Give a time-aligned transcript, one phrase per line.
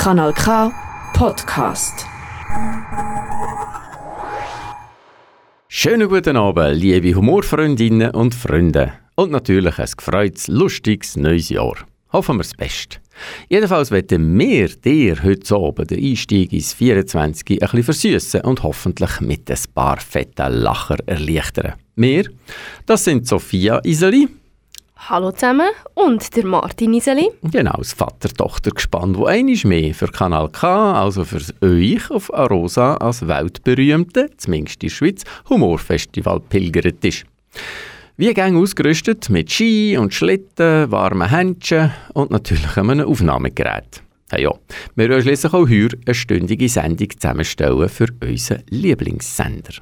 [0.00, 0.72] Kanal K
[1.12, 2.06] Podcast.
[5.68, 8.94] Schönen guten Abend, liebe Humorfreundinnen und Freunde.
[9.14, 11.74] Und natürlich ein gefreutes, lustiges neues Jahr.
[12.14, 12.96] Hoffen wir das Beste.
[13.50, 19.20] Jedenfalls werden wir dir heute Abend den Einstieg ins 24 ein bisschen versüßen und hoffentlich
[19.20, 21.74] mit ein paar fetten Lacher erleichtern.
[21.96, 22.24] Wir,
[22.86, 24.39] das sind Sophia Iseli.
[25.08, 27.30] Hallo zusammen und der Martin Iseli.
[27.42, 33.26] Genau, das Vater-Tochter-Gespann, wo einiges mehr für Kanal K, also für euch auf Arosa als
[33.26, 37.24] weltberühmte, zumindest in der Schweiz, Humorfestival pilgert ist.
[38.18, 44.02] Wie gang ausgerüstet mit Ski und Schlitten, warmen Händchen und natürlich einem Aufnahmegerät.
[44.30, 44.52] Hey ja,
[44.94, 49.72] wir wollen schließlich auch heute eine stündige Sendung zusammenstellen für unseren Lieblingssender.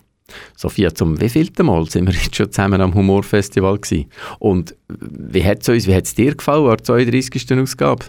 [0.57, 4.11] Sophia, zum wievielten Mal sind wir jetzt schon zusammen am Humorfestival gewesen?
[4.39, 7.53] Und wie hat es uns, wie hat es dir gefallen an der 32.
[7.59, 8.07] Ausgabe?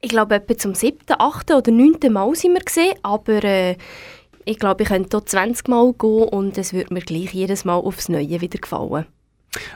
[0.00, 3.76] Ich glaube, etwa zum siebten, achten oder neunten Mal sind wir gesehen, aber äh,
[4.44, 7.76] ich glaube, ich könnte hier 20 Mal gehen und es würde mir gleich jedes Mal
[7.76, 9.06] aufs Neue wieder gefallen.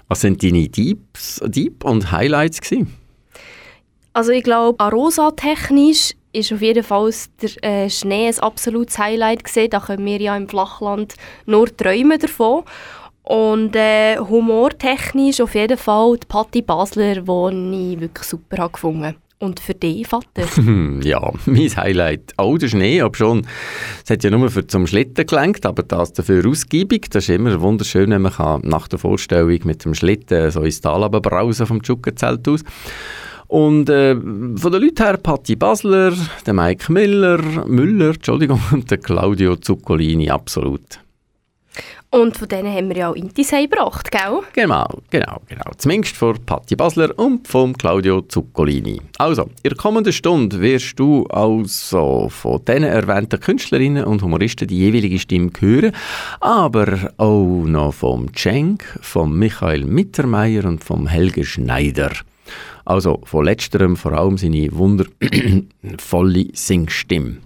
[0.09, 2.95] Was sind deine Deeps, Deep und Highlights gewesen?
[4.13, 7.11] Also ich glaube, Arosa-technisch ist auf jeden Fall
[7.43, 9.71] der äh, Schnee ein absolutes Highlight gesehen.
[9.71, 11.15] Da können wir ja im Flachland
[11.47, 12.65] nur träumen davon.
[13.23, 19.17] Und äh, humortechnisch auf jeden Fall die Patti Basler, die ich wirklich super habe gefunden
[19.41, 20.47] und für dich, Vater?
[21.03, 22.33] ja, mein Highlight.
[22.37, 23.47] Auch der Schnee, aber schon.
[24.05, 27.09] Es hat ja nur für zum Schlitten gelenkt, aber das dafür ausgiebig.
[27.11, 30.81] Das ist immer wunderschön, wenn man kann nach der Vorstellung mit dem Schlitten so ins
[30.81, 32.65] Tal brausen vom Tschuggenzelt aus.
[33.49, 36.13] Und äh, von den Leuten her Patti Basler,
[36.47, 41.01] der Mike Miller, Müller, Entschuldigung, und der Claudio Zuccolini, absolut.
[42.11, 44.41] Und von denen haben wir ja auch Intis gebracht, gell?
[44.55, 45.71] Genau, genau, genau.
[45.77, 49.01] Zumindest von Patti Basler und von Claudio Zuccolini.
[49.19, 54.79] Also, in der kommenden Stunde wirst du also von diesen erwähnten Künstlerinnen und Humoristen die
[54.79, 55.93] jeweilige Stimme hören,
[56.41, 62.13] aber auch noch vom Cenk, vom Michael Mittermeier und vom Helge Schneider.
[62.89, 67.37] Also von letzterem vor allem seine wundervolle Singstimme.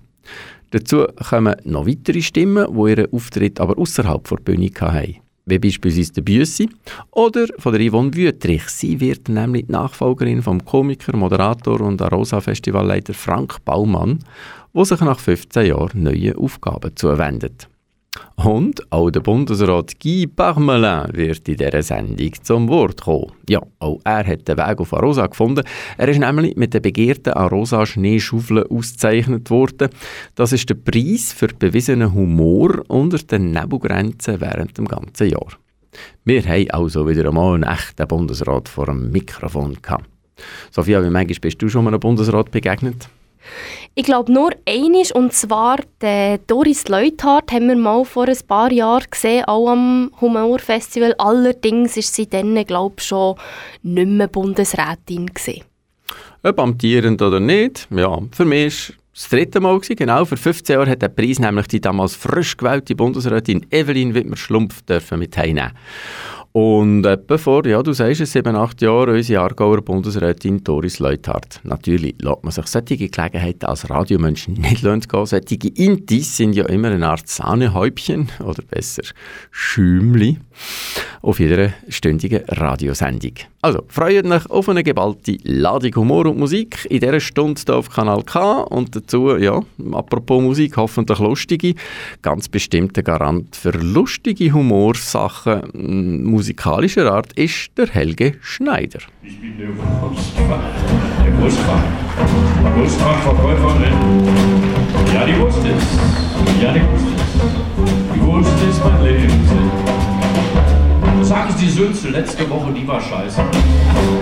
[0.70, 5.16] Dazu kommen noch weitere Stimmen, die ihren Auftritt aber außerhalb der Bühne hatten.
[5.44, 6.69] Wie beispielsweise der Büssi
[7.10, 8.69] oder von der Yvonne Wüttrich.
[8.69, 14.20] Sie wird nämlich die Nachfolgerin vom Komiker, Moderator und Arosa-Festivalleiter Frank Baumann,
[14.72, 17.69] der sich nach 15 Jahren neuen Aufgaben zuwendet.
[18.36, 23.32] Und auch der Bundesrat Guy Parmelin wird in dieser Sendung zum Wort kommen.
[23.48, 25.64] Ja, auch er hat den Weg auf Arosa gefunden.
[25.96, 29.90] Er ist nämlich mit der begehrten Arosa Schneeschaufel ausgezeichnet worden.
[30.34, 35.52] Das ist der Preis für bewiesenen Humor unter den Nebelgrenzen während dem ganzen Jahr.
[36.24, 40.08] Wir haben also wieder einmal einen echten Bundesrat vor dem Mikrofon gehabt.
[40.70, 43.08] Sophia, wie manchmal bist du schon einem Bundesrat begegnet?
[43.94, 48.72] Ich glaube nur einisch und zwar der Doris Leuthardt haben wir mal vor ein paar
[48.72, 51.14] Jahren gesehen, auch am Humorfestival.
[51.19, 53.36] Allerdings ist sie dann, glaube ich, schon
[53.82, 55.64] nicht mehr Bundesrätin gewesen.
[56.42, 60.25] Ob amtierend oder nicht, ja, für mich ist das dritte Mal gewesen, genau.
[60.25, 64.82] Vor 15 Jahren hat der Preis nämlich die damals frisch gewählte Bundesrätin Evelyn Wittmer-Schlumpf
[65.12, 65.72] mit heimnehmen.
[66.52, 71.60] Und etwa vor, ja, du sagst es, sieben, acht Jahren, unsere Aargauer Bundesrätin Doris Leuthardt.
[71.64, 75.00] Natürlich lässt man sich solche Gelegenheiten als Radiomensch nicht gehen.
[75.24, 79.02] Solche Intis sind ja immer eine Art Sahnehäubchen oder besser
[79.50, 80.40] Schümli
[81.22, 83.32] auf jeder stündigen Radiosendung.
[83.62, 87.88] Also, freut euch auf eine geballte Ladung Humor und Musik in dieser Stunde hier auf
[87.88, 91.74] Kanal K und dazu, ja, apropos Musik, hoffentlich lustige,
[92.22, 98.98] ganz bestimmter Garant für lustige Humorsachen musikalischer Art ist der Helge Schneider.
[99.22, 100.58] Ich bin der Wurstfach,
[101.25, 101.84] der Wurstfach,
[102.76, 103.92] Wurstfachverkäuferin.
[105.14, 107.47] Ja, die Wurst ist, ja, die Wurst ist,
[108.12, 109.91] die Wurst ist mein Lebenssinn.
[111.52, 113.42] Sagen Sie, Sülze, letzte Woche, die war scheiße.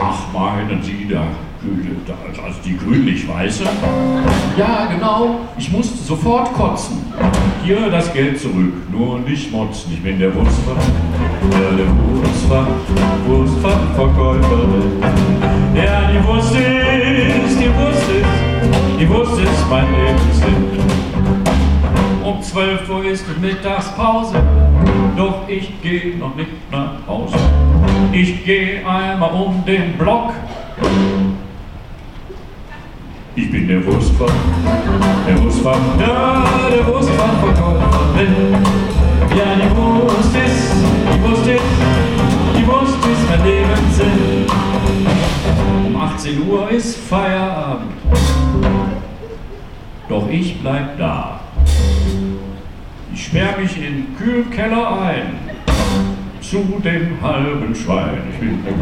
[0.02, 1.22] Ach, meinen Sie da,
[2.44, 3.62] also die grünlich-weiße?
[4.56, 6.98] Ja, genau, ich musste sofort kotzen.
[7.64, 9.92] Hier das Geld zurück, nur nicht motzen.
[9.92, 10.82] Ich bin der Wurstfach,
[11.52, 11.86] ja, der
[12.18, 12.66] Wurstfach,
[13.28, 15.00] Wurstfachverkäuferin.
[15.76, 20.89] Ja, die Wurst ist, die Wurst ist, die Wurst ist mein Lebenssinn.
[22.30, 24.40] Um 12 Uhr ist Mittagspause,
[25.16, 27.36] doch ich geh noch nicht nach Hause.
[28.12, 30.32] Ich geh einmal um den Block.
[33.34, 34.32] Ich bin der Wurstfach,
[35.26, 38.62] der Wurstfach, ja, der Wurstfachverkäuferin.
[39.36, 40.72] Ja, die Wurst ist,
[41.12, 41.64] die Wurst ist,
[42.56, 44.46] die Wurst ist mein Lebenssinn.
[45.84, 47.90] Um 18 Uhr ist Feierabend.
[50.08, 51.40] doch ich bleib da.
[53.20, 55.38] Sperr mich in Kühlkeller ein,
[56.40, 58.22] zu dem halben Schwein.
[58.32, 58.72] Ich bin der.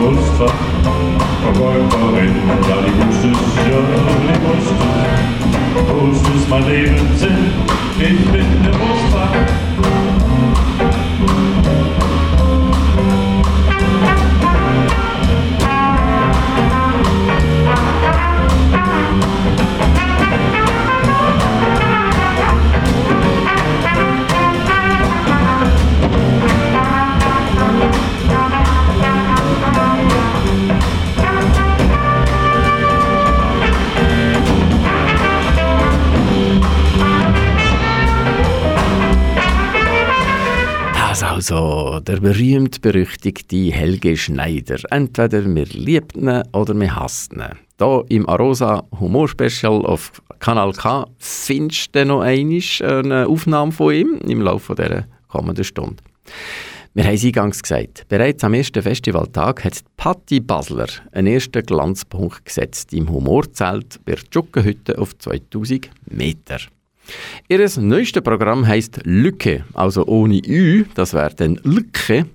[0.00, 0.52] Muster,
[1.42, 2.34] Verkäuferin,
[2.68, 4.74] ja die Wurst ist, ja die Wurst
[5.88, 7.52] Wurst ist mein Lebenssinn,
[7.98, 9.53] ich bin der Wurstfahrer.
[42.14, 44.78] Der berühmt-berüchtigte Helge Schneider.
[44.90, 47.58] Entweder wir lieben ihn oder wir hassen ihn.
[47.78, 54.18] Hier im Arosa Humor Special auf Kanal K findest du noch eine Aufnahme von ihm
[54.28, 55.96] im Laufe dieser kommenden Stunde.
[56.94, 62.44] Wir haben es eingangs gesagt, bereits am ersten Festivaltag hat Patti Basler einen ersten Glanzpunkt
[62.44, 66.58] gesetzt im Humorzelt bei der Tschuckenhütte auf 2000 Meter.
[67.48, 72.26] Ihr neuestes Programm heißt Lücke, also ohne Ü, das wäre dann Lücke.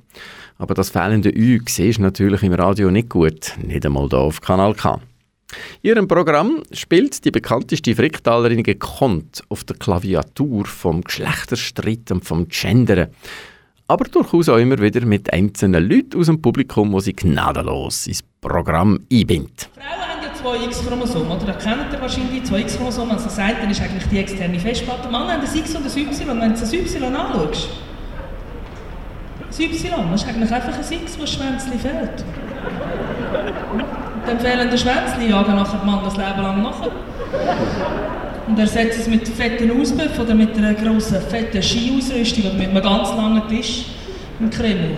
[0.58, 4.42] Aber das fehlende Ü siehst du natürlich im Radio nicht gut, nicht einmal hier auf
[4.42, 5.00] Kanal K.
[5.82, 13.08] Ihrem Programm spielt die bekannteste Fricktalerin gekonnt auf der Klaviatur vom Geschlechterstreit und vom Gendern.
[13.88, 18.22] Aber durchaus auch immer wieder mit einzelnen Leuten aus dem Publikum, die sie gnadenlos ins
[18.42, 19.70] Programm einbindet.
[19.74, 21.46] Frauen zwei X-Chromosomen, oder?
[21.46, 23.12] Da kennt ihr wahrscheinlich zwei X-Chromosomen.
[23.12, 25.08] Also das eine ist eigentlich die externe Festplatte.
[25.08, 26.42] Männer haben ein X und ein Y.
[26.42, 27.70] Wenn du das Y anschaust,
[29.48, 32.24] das Y, das ist eigentlich einfach ein X, wo das Schwänzchen fehlt.
[33.74, 33.84] Und
[34.26, 36.92] dann fehlende Schwänzchen jagen nachher Mann das Leben lang nachher.
[38.48, 42.82] Und ersetzt es mit fetten Auspuff oder mit einer grossen, fetten Skiausrüstung oder mit einem
[42.82, 43.86] ganz langen Tisch
[44.40, 44.98] im Kreml.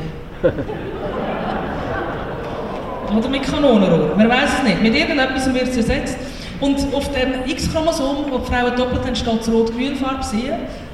[3.17, 4.15] Oder mit Kanonenrohr.
[4.15, 4.81] Man weiß es nicht.
[4.81, 6.17] Mit irgendetwas wird es ersetzt.
[6.59, 10.53] Und auf dem X-Chromosom, wo die Frauen doppelt haben, steht das rot-grün Farbe sehen.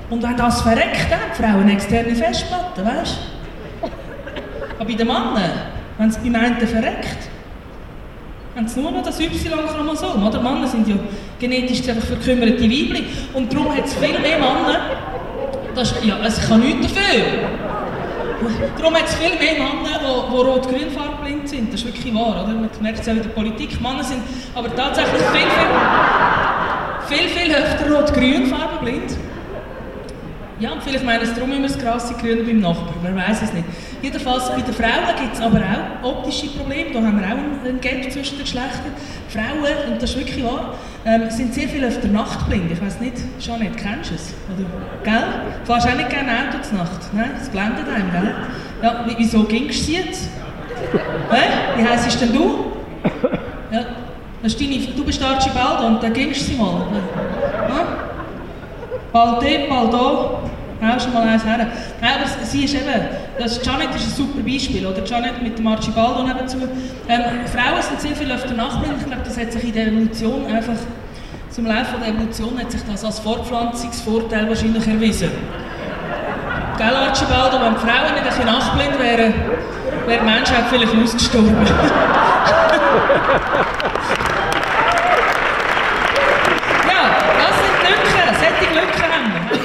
[0.10, 3.18] Und wenn das verreckt, haben die Frauen externe Festplatte, weißt
[3.82, 3.88] du?
[4.80, 5.52] Aber bei den Männern,
[5.98, 7.30] wenn es beim einen verreckt,
[8.56, 10.26] haben sie nur noch das Y-Chromosom.
[10.26, 10.42] Oder?
[10.42, 10.96] Männer sind ja
[11.40, 13.06] genetisch einfach verkümmerte Weibchen.
[13.34, 14.80] Und darum hat es viel mehr Männer.
[15.76, 17.24] Das ja, ich kann nichts dafür.
[18.78, 21.17] Darum hat es viel mehr Männer, die, die rot-grün farbenblind
[21.58, 21.74] sind.
[21.74, 22.54] Das ist wirklich wahr, oder?
[22.54, 23.82] Man merkt es auch in der Politik.
[23.82, 24.22] Männer sind
[24.54, 25.48] aber tatsächlich viel,
[27.08, 29.18] viel, viel, viel öfter rot-grün farbenblind.
[30.60, 33.54] Ja, und vielleicht meinen sie darum immer das krasse Grün beim Nachbarn, man weiß es
[33.54, 33.66] nicht.
[34.02, 35.62] Jedenfalls bei den Frauen gibt es aber
[36.02, 38.94] auch optische Probleme, da haben wir auch einen Gap zwischen den Geschlechtern.
[39.30, 40.74] Frauen, und das ist wirklich wahr,
[41.06, 42.72] ähm, sind sehr viel öfter nachtblind.
[42.72, 44.34] Ich weiß nicht, Jeanette, kennst du es?
[44.52, 44.66] Oder,
[45.04, 45.24] gell?
[45.60, 47.30] Du fährst auch nicht gerne Auto zur Nacht, ne?
[47.38, 48.36] das blendet einem, gell?
[48.82, 50.28] Ja, wieso gingst du jetzt?
[51.32, 51.44] Hä?
[51.78, 52.66] Wie heisst denn du?
[53.72, 53.82] Ja,
[54.44, 56.88] ist deine, du bist Archibald und dann gingst du sie mal.
[57.70, 57.86] Ja?
[59.12, 60.30] Bald dort, bald da.
[60.80, 61.58] Hau schon mal eins her.
[61.58, 62.86] Nein, aber sie ist eben,
[63.40, 65.04] das Janet ist ein super Beispiel, oder?
[65.04, 66.58] Janet mit dem Archibaldo nebenzu.
[67.10, 68.96] Ähm, Frauen sind sehr viel öfter nachblind.
[69.00, 70.76] Ich glaube, das hat sich in der Evolution einfach,
[71.50, 75.32] zum Laufe der Evolution hat sich das als Fortpflanzungsvorteil wahrscheinlich erwiesen.
[76.78, 79.34] Gell, Archibaldo, wenn die Frauen nicht ein bisschen nachtblind wären,
[80.08, 81.50] wäre die Menschheit vielleicht ausgestorben.
[81.56, 81.66] ja,
[87.38, 89.60] das sind Lücken, solche Lücken haben wir.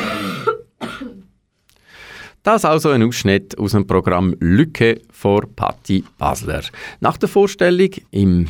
[2.43, 6.63] Das also ein Ausschnitt aus dem Programm Lücke vor Patti Basler.
[7.01, 8.49] Nach der Vorstellung im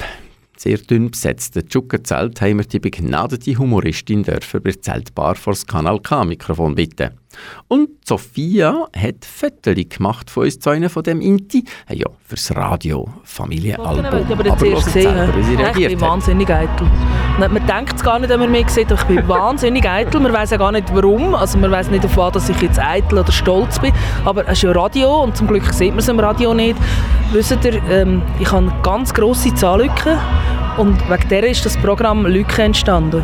[0.57, 6.01] sehr dünn besetzten Tschuggenzelt haben wir die begnadete Humoristin dürfen bei Zeltbar vor das Kanal
[6.01, 7.22] K Mikrofon bitten.
[7.69, 11.65] Und Sophia hat Fotos gemacht von uns zu einem von dem Inti.
[11.87, 14.05] Hey, ja, fürs Radio, Familienalbum.
[14.05, 15.59] Ich aber jetzt erst hört gesehen.
[15.59, 16.87] Ja, ich bin wahnsinnig eitel.
[17.39, 20.21] Man denkt es gar nicht, wenn man mich sieht, aber ich bin wahnsinnig eitel.
[20.21, 21.35] Man weiß ja gar nicht warum.
[21.35, 23.93] Also man weiß nicht, auf was dass ich jetzt eitel oder stolz bin.
[24.25, 26.77] Aber es ist ja Radio und zum Glück sieht man es im Radio nicht.
[27.33, 30.19] Wisst ihr, ähm, ich habe ganz grosse Zahnlücken
[30.77, 33.23] und wegen der ist das Programm Lücke entstanden.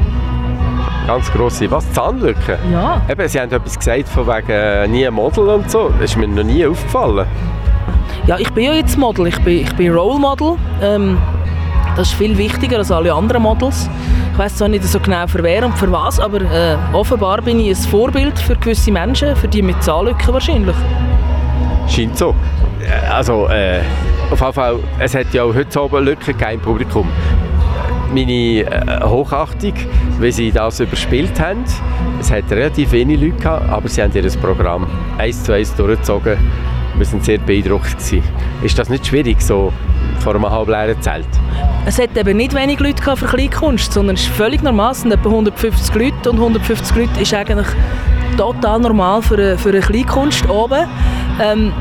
[1.08, 1.90] Ganz grosse, was?
[1.94, 2.58] Zahnlücke?
[2.70, 3.00] Ja.
[3.10, 5.88] Eben, Sie haben etwas gesagt von wegen äh, nie Model und so.
[5.98, 7.26] Das ist mir noch nie aufgefallen.
[8.26, 9.26] Ja, ich bin ja jetzt Model.
[9.28, 10.56] Ich bin, ich bin Role Model.
[10.82, 11.16] Ähm,
[11.96, 13.88] das ist viel wichtiger als alle anderen Models.
[14.32, 17.58] Ich weiß zwar nicht so genau für wer und für was, aber äh, offenbar bin
[17.58, 20.76] ich ein Vorbild für gewisse Menschen, für die mit Zahnlücken wahrscheinlich.
[21.88, 22.34] Scheint so.
[22.82, 23.80] Äh, Also, äh,
[24.30, 27.08] auf jeden Fall, es hat ja auch heute Abend Lücken gegeben im Publikum.
[28.10, 29.74] Meine äh, Hochachtung,
[30.18, 31.64] wie sie das überspielt haben,
[32.20, 34.86] es hat relativ wenig Leute gehabt, aber sie haben ihr Programm
[35.18, 36.38] eins zu eins durchgezogen.
[36.96, 37.92] Wir waren sehr beeindruckt.
[37.92, 38.22] Gewesen.
[38.62, 39.72] Ist das nicht schwierig, so
[40.20, 41.28] vor einem halbleeren Zelt?
[41.86, 45.12] Es hat eben nicht wenig Leute für Kleinkunst, sondern es ist völlig normal, es sind
[45.12, 47.68] etwa 150 Leute und 150 Leute ist eigentlich
[48.36, 50.86] total normal für eine, für eine Kleinkunst oben.
[51.40, 51.72] Ähm,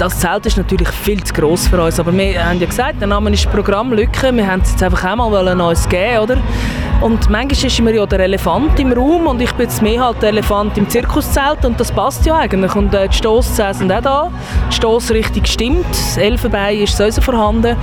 [0.00, 3.06] das Zelt ist natürlich viel zu gross für uns, aber wir haben ja gesagt, der
[3.06, 6.36] Name ist Programm Lücke, wir haben es jetzt einfach auch mal wollen uns geben, oder?
[7.02, 10.22] Und manchmal ist immer ja der Elefant im Raum und ich bin jetzt mehr halt
[10.22, 12.74] der Elefant im Zirkuszelt und das passt ja eigentlich.
[12.74, 14.30] Und äh, die Stosszähne sind auch da,
[14.70, 17.76] die Stossrichtung stimmt, das Elfenbein ist sowieso vorhanden.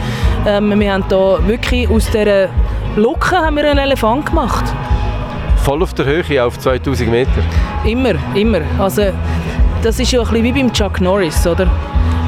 [0.47, 2.49] Ähm, wir haben da wirklich aus dieser
[2.95, 4.65] Lücke haben wir einen Elefant gemacht.
[5.57, 7.29] Voll auf der Höhe, auf 2000 Meter.
[7.85, 8.61] Immer, immer.
[8.79, 9.03] Also,
[9.83, 11.67] das ist ja ein bisschen wie beim Chuck Norris, oder?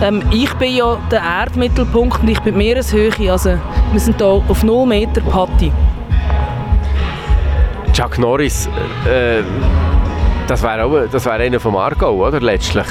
[0.02, 3.32] Ähm, ich bin ja der Erdmittelpunkt und ich bin die Meereshöhe.
[3.32, 3.58] Also,
[3.92, 5.72] wir sind hier auf 0 Meter Patti.
[7.94, 8.68] Chuck Norris,
[9.08, 9.42] äh,
[10.48, 12.40] das wäre auch das wär einer vom Aargau, oder?
[12.40, 12.88] Letztlich.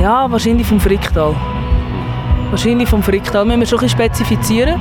[0.00, 1.34] Ja, wahrscheinlich vom Fricktal.
[2.50, 3.44] Wahrscheinlich vom Fricktal.
[3.44, 4.80] Müssen wir schon ein bisschen spezifizieren.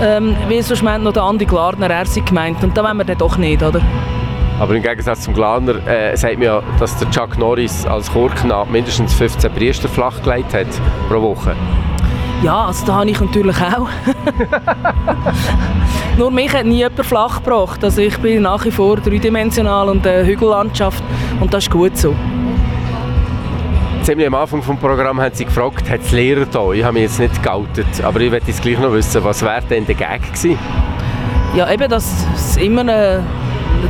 [0.00, 2.62] Ähm, weil sonst meint noch der Andi Glarner, er sei gemeint.
[2.62, 3.80] Und da wollen wir dann doch nicht, oder?
[4.58, 8.72] Aber im Gegensatz zum Glaner äh, sagt man ja, dass der Chuck Norris als Chorknabe
[8.72, 10.66] mindestens 15 Priester flachgelegt hat
[11.08, 11.54] pro Woche.
[12.42, 13.88] Ja, also da habe ich natürlich auch.
[16.18, 17.84] Nur mich hat nie jemand flach gebracht.
[17.84, 21.02] Also ich bin nach wie vor dreidimensional und eine Hügellandschaft
[21.40, 22.14] und das ist gut so.
[24.02, 26.72] Ziemlich am Anfang des Programms haben sie gefragt, hat es Lehrer da?
[26.72, 29.62] Ich habe mich jetzt nicht geoutet, aber ich möchte jetzt gleich noch wissen, was wäre
[29.68, 30.58] denn der Gag gewesen?
[31.56, 33.24] Ja, eben, dass es immer eine,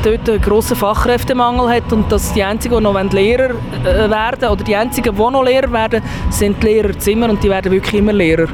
[0.02, 3.50] dort einen grossen Fachkräftemangel hat und dass die Einzigen, die noch Lehrer
[3.85, 7.73] äh, werden oder die Einzigen, die noch Lehrer werden, sind die Lehrerzimmer und die werden
[7.73, 8.49] wirklich immer Lehrer.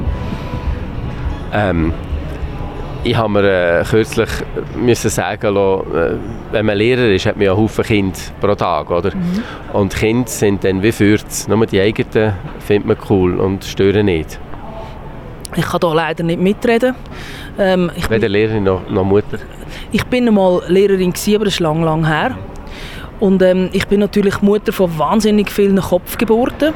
[1.53, 1.93] Ähm,
[3.03, 4.29] ich habe mir äh, kürzlich
[4.75, 6.15] müssen sagen lassen, äh,
[6.51, 9.11] wenn man Lehrer ist, hat man ja Haufen Kinder pro Tag, oder?
[9.73, 11.47] Und Kinder sind dann wie Fürz.
[11.47, 14.39] Nur die eigenen findet man cool und stören nicht.
[15.55, 16.95] Ich kann hier leider nicht mitreden.
[17.59, 19.37] Ähm, ich, Weder Lehrerin noch, noch Mutter.
[19.91, 22.37] Ich bin einmal Lehrerin, gewesen, aber das ist lang, lang her.
[23.19, 26.73] Und ähm, ich bin natürlich Mutter von wahnsinnig vielen Kopfgeburten.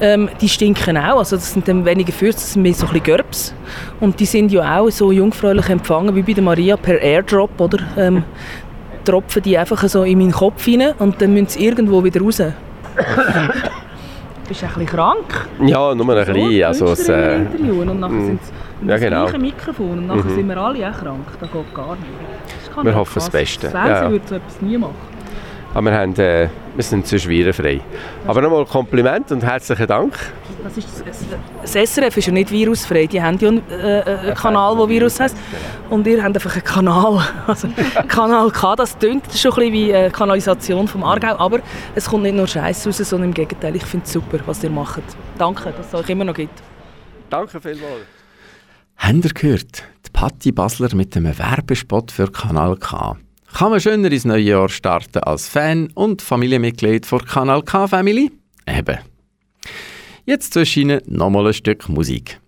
[0.00, 2.92] Ähm, die stinken auch, also das sind dann weniger Fürze, das sind mehr so ein
[2.92, 3.54] bisschen Görbs.
[4.00, 7.78] Und die sind ja auch so jungfräulich empfangen wie bei der Maria per Airdrop, oder?
[7.96, 8.24] Ähm,
[9.04, 12.42] tropfen die einfach so in meinen Kopf rein und dann müssen sie irgendwo wieder raus.
[14.48, 15.48] Bist du ein bisschen krank?
[15.64, 16.64] Ja, nur ein bisschen.
[16.64, 19.22] Also, es, äh, und nachher mm, sind sie ja, das genau.
[19.24, 20.34] gleiche Mikrofon und nachher Mhm.
[20.34, 21.26] sind wir alle auch krank.
[21.40, 22.06] Das geht gar nicht.
[22.76, 23.30] Das Wir hoffen das.
[23.30, 23.62] Beste.
[23.62, 24.10] Das Fernsehen Ja.
[24.10, 24.94] würde so etwas nie machen.
[25.74, 27.80] aber wir, haben, äh, wir sind sonst virenfrei.
[28.26, 30.14] Aber nochmal Kompliment und herzlichen Dank.
[30.64, 31.24] Das, ist das,
[31.62, 33.06] das SRF ist ja nicht virusfrei.
[33.06, 35.36] Die haben ja einen, äh, einen Kanal, der Virus heisst.
[35.90, 37.20] Und ihr habt einfach einen Kanal.
[37.46, 37.68] Also,
[38.08, 41.36] Kanal K, das klingt schon ein bisschen wie eine Kanalisation vom Aargau.
[41.38, 41.60] Aber
[41.94, 43.76] es kommt nicht nur Scheiß raus, sondern im Gegenteil.
[43.76, 45.02] Ich finde es super, was ihr macht.
[45.38, 46.60] Danke, dass es euch immer noch gibt.
[47.30, 48.17] Danke vielmals.
[48.98, 49.84] Habt ihr gehört?
[50.04, 53.16] Die Patti Basler mit einem Werbespot für Kanal K.
[53.54, 58.30] Kann man schöner ins neue Jahr starten als Fan und Familienmitglied der Kanal K Family?
[58.66, 58.98] Eben.
[60.26, 62.40] Jetzt zwischen Ihnen nochmal ein Stück Musik.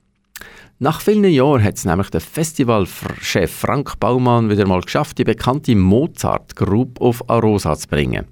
[0.80, 5.76] Nach vielen Jahren hat es nämlich der Festivalchef Frank Baumann wieder mal geschafft, die bekannte
[5.76, 8.26] Mozart Group auf Arosa zu bringen.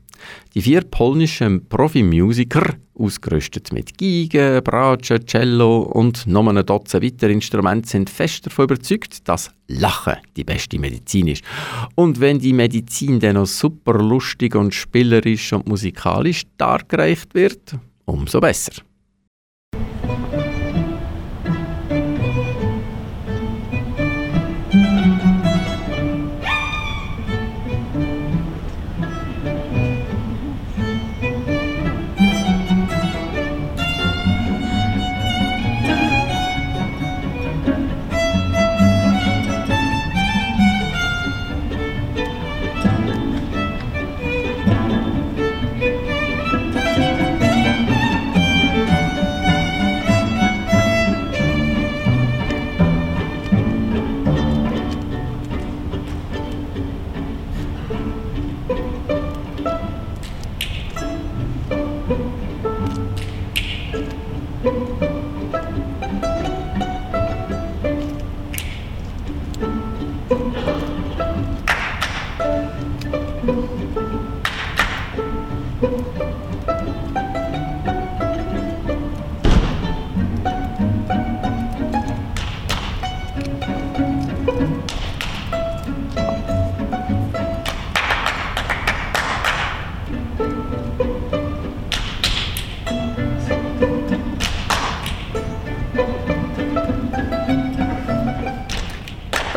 [0.54, 7.88] Die vier polnischen Profimusiker, ausgerüstet mit Geige, Bratsche, Cello und noch ein Dutzend weitere Instrumente,
[7.88, 11.44] sind fest davon überzeugt, dass Lachen die beste Medizin ist.
[11.94, 18.40] Und wenn die Medizin dann noch super lustig und spielerisch und musikalisch dargereicht wird, umso
[18.40, 18.72] besser.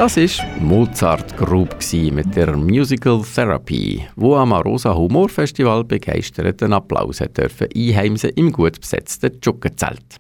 [0.02, 1.76] Das ist Mozart Group
[2.12, 8.52] mit der Musical Therapy, wo am Arosa Humor Festival begeisterten Applaus hat dürfen einheimsen im
[8.52, 10.18] gut besetzten Tschuggenzelt.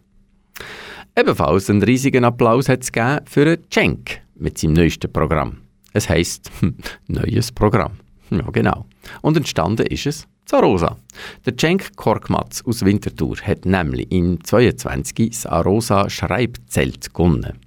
[1.17, 2.91] Ebenfalls einen riesigen Applaus hat es
[3.25, 5.57] für Cenk mit seinem neuesten Programm.
[5.93, 6.51] Es heisst
[7.07, 7.93] Neues Programm.
[8.29, 8.85] Ja, genau.
[9.23, 10.95] Und entstanden ist es Zarosa.
[11.43, 17.60] Der Cenk Korkmaz aus Winterthur hat nämlich im 22 das Arosa Schreibzelt gewonnen.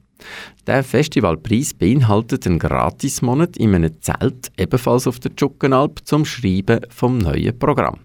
[0.66, 7.18] Der Festivalpreis beinhaltet einen Gratismonat in einem Zelt, ebenfalls auf der Tschuckenalp, zum Schreiben vom
[7.18, 8.00] neuen Programm.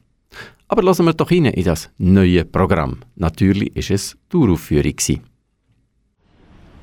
[0.68, 2.98] Aber lassen wir doch rein in das neue Programm.
[3.16, 4.94] Natürlich war es die Uraufführung.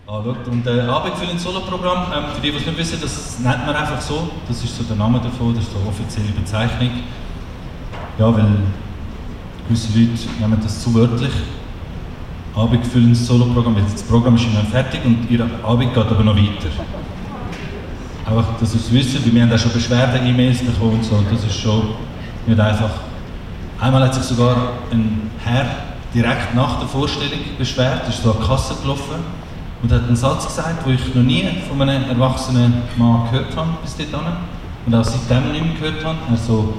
[0.08, 3.00] Ah, schaut, und äh, Abend für ein Soloprogramm, ähm, für die, die es nicht wissen,
[3.00, 4.28] das nennt man einfach so.
[4.46, 6.90] Das ist so der Name davon, das ist die offizielle Bezeichnung.
[8.18, 8.56] Ja, weil
[9.66, 11.32] gewisse Leute nehmen das zu wörtlich.
[12.56, 16.70] Abendfüllendes Soloprogramm, das Programm ist schon fertig und ihr Abend geht aber noch weiter.
[18.24, 21.54] Einfach, dass ihr es wisst, wir haben auch schon Beschwerden-E-Mails bekommen und so, das ist
[21.54, 21.90] schon
[22.46, 22.90] nicht einfach.
[23.78, 25.66] Einmal hat sich sogar ein Herr
[26.14, 29.20] direkt nach der Vorstellung beschwert, ist so an die Kasse gelaufen
[29.82, 33.68] und hat einen Satz gesagt, den ich noch nie von einem erwachsenen Mann gehört habe
[33.82, 34.32] bis dahin
[34.86, 36.18] und auch seitdem nicht mehr gehört habe.
[36.30, 36.72] Also,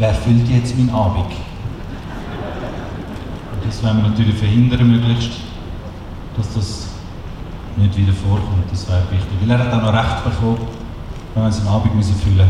[0.00, 1.32] wer füllt jetzt meinen Abend?
[3.66, 5.32] Das wollen wir natürlich verhindern, möglichst,
[6.36, 6.88] dass das
[7.76, 8.70] nicht wieder vorkommt.
[8.70, 9.38] Das wäre wichtig.
[9.40, 10.58] Weil er hat auch noch Recht bekommen,
[11.34, 12.48] wenn wir seinen Abend müssen füllen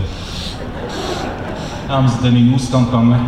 [1.87, 3.21] Dann haben sie dann in den Ausgang gegangen,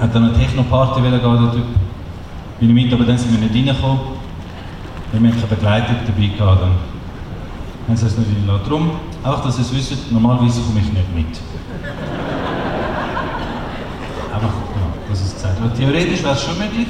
[0.00, 1.66] hat dann eine Techno-Party gehen, der Typ.
[2.58, 4.18] Bin ich mit, aber dann sind wir nicht reingekommen
[5.12, 6.72] wir keine Begleitung dabei gehabt, dann
[7.86, 8.64] haben sie es nicht reinlassen.
[8.64, 8.90] Darum,
[9.24, 11.40] auch dass ihr es wisst, normalerweise komme ich nicht mit.
[14.34, 16.86] Einfach, ja, Aber theoretisch wäre es schon möglich,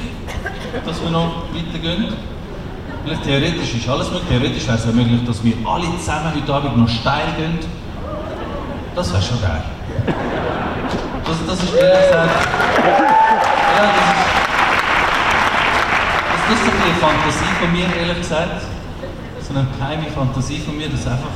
[0.85, 2.13] dass wir noch weitergehen.
[3.03, 4.29] Vielleicht theoretisch ist alles möglich.
[4.29, 7.57] Theoretisch wäre es auch möglich, dass wir alle zusammen heute Abend noch steil gehen.
[8.95, 9.63] Das wäre schon geil.
[11.25, 12.29] Das, das ist ehrlich gesagt.
[13.75, 14.29] Ja, das ist
[16.49, 18.61] das ist so eine Fantasie von mir, ehrlich gesagt.
[19.47, 21.29] So eine geheime Fantasie von mir, dass einfach,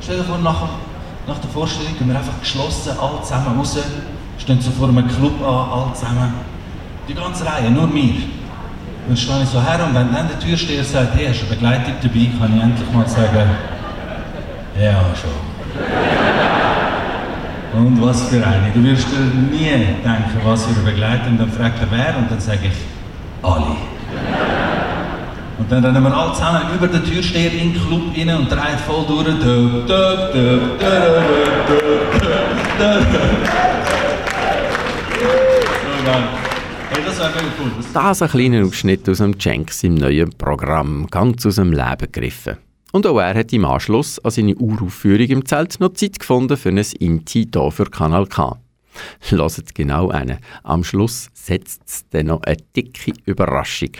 [0.00, 0.68] stell dir vor, nach,
[1.26, 3.76] nach der Vorstellung gehen wir einfach geschlossen, alle zusammen raus,
[4.38, 6.57] stehen so vor einem Club an, alle zusammen.
[7.08, 8.14] Die ganze Reihe, nur mir.
[9.06, 11.94] Dann stehe ich so her und wenn dann der Türsteher sagt, hey, hast du Begleitung
[12.02, 13.48] dabei, kann ich endlich mal sagen,
[14.78, 15.30] ja, schon.
[17.80, 18.70] Und was für eine.
[18.74, 19.70] Du wirst dir nie
[20.04, 21.38] denken, was für eine Begleitung.
[21.38, 22.72] Dann fragt er wer und dann sage ich,
[23.42, 23.76] alle.
[25.58, 28.78] Und dann rennen wir alle zusammen über den Türsteher in den Club rein und drehen
[28.86, 29.26] voll durch.
[36.04, 36.38] Hey,
[37.04, 37.92] das.
[37.92, 42.56] Das ein kleiner Ausschnitt aus dem Jenks im neuen Programm, ganz aus dem Leben gegriffen.
[42.92, 46.70] Und auch er hat im Anschluss an seine Uraufführung im Zelt noch Zeit gefunden für
[46.70, 48.56] ein Inti hier für Kanal K.
[49.30, 50.38] Lasst genau einen.
[50.62, 53.90] Am Schluss setzt es dann noch eine dicke Überraschung.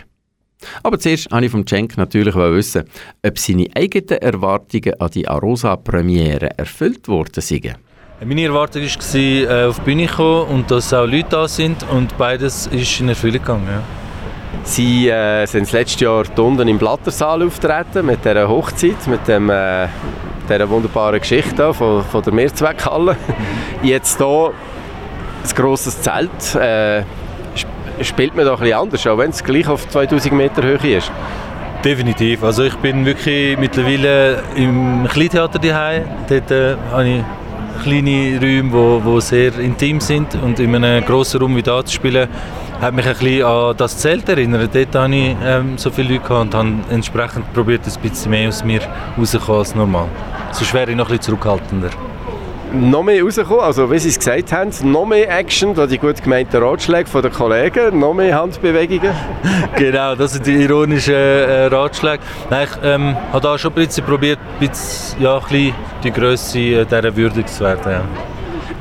[0.83, 2.83] Aber zuerst wollte ich vom Cenk natürlich wissen,
[3.25, 7.75] ob seine eigenen Erwartungen an die Arosa-Premiere erfüllt worden sind.
[8.25, 11.85] Meine Erwartung war, äh, auf die Bühne zu kommen und dass auch Leute da sind
[11.89, 13.67] und beides ist in Erfüllung gegangen.
[13.71, 13.81] Ja.
[14.63, 19.49] Sie äh, sind das letzte Jahr unten im Blattersaal auftreten mit dieser Hochzeit, mit dem,
[19.49, 19.87] äh,
[20.49, 23.15] dieser wunderbaren Geschichte von, von der Mehrzweckhalle.
[23.83, 24.51] Jetzt hier
[25.43, 26.55] ein grosses Zelt.
[26.55, 27.03] Äh,
[28.01, 31.09] spielt man doch ein bisschen anders, auch wenn es gleich auf 2000 Meter Höhe ist.
[31.85, 32.43] Definitiv.
[32.43, 36.03] Also ich bin wirklich mittlerweile im Kleintheater daheim.
[36.27, 37.23] Dort äh, habe ich
[37.79, 41.93] kleine Räume, die, die sehr intim sind und in einem grossen Raum wie da zu
[41.93, 42.27] spielen,
[42.81, 44.73] hat mich ein bisschen an das Zelt erinnert.
[44.73, 48.63] Dort hatte ich ähm, so viele Leute und habe entsprechend probiert, ein bisschen mehr aus
[48.63, 48.81] mir
[49.17, 50.07] rauszukommen als normal.
[50.51, 51.89] Sonst wäre ich noch ein bisschen zurückhaltender
[52.73, 56.21] noch mehr rauskommen, also wie Sie es gesagt haben, noch mehr Action, da die gut
[56.21, 59.11] gemeinten Ratschläge der Kollegen, noch mehr Handbewegungen.
[59.75, 62.23] genau, das sind die ironischen äh, Ratschläge.
[62.49, 66.11] Nein, ich ähm, habe da schon ein bisschen probiert, ein bisschen, ja, ein bisschen die
[66.11, 67.91] Größe äh, dieser würdig zu werden.
[67.91, 68.01] Ja.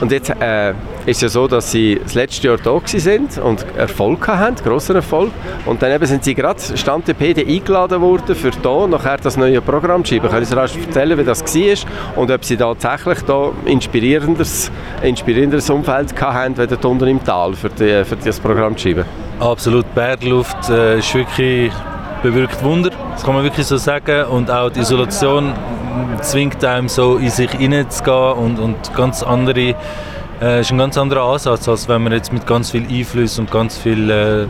[0.01, 0.74] Und jetzt äh,
[1.09, 5.31] ist ja so, dass Sie das letzte Jahr da sind und Erfolg hatten, grossen Erfolg.
[5.64, 10.05] Und dann eben sind Sie gerade Stand-PD eingeladen worden, für hier nachher das neue Programm
[10.05, 10.29] zu schreiben.
[10.29, 14.71] Können Sie uns erzählen, wie das war und ob Sie tatsächlich da inspirierendes,
[15.03, 19.05] inspirierendes Umfeld hatten, wie dort unten im Tal, für, die, für das Programm zu schreiben?
[19.40, 21.73] Absolut, Bergluft äh, ist wirklich
[22.23, 24.27] bewirkt Wunder, das kann man wirklich so sagen.
[24.27, 25.55] Und auch die Isolation
[26.21, 29.75] zwingt einem so in sich hineinzugehen und, und ganz andere,
[30.40, 33.51] äh, ist ein ganz anderer Ansatz, als wenn man jetzt mit ganz viel Einfluss und
[33.51, 34.46] ganz viel äh,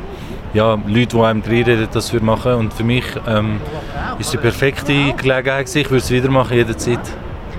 [0.54, 2.54] ja, Leute, die einem reinreden, das für machen.
[2.54, 3.60] Und für mich ähm,
[4.18, 5.74] ist die perfekte Gelegenheit.
[5.74, 7.00] Ich würde es wieder machen, jederzeit.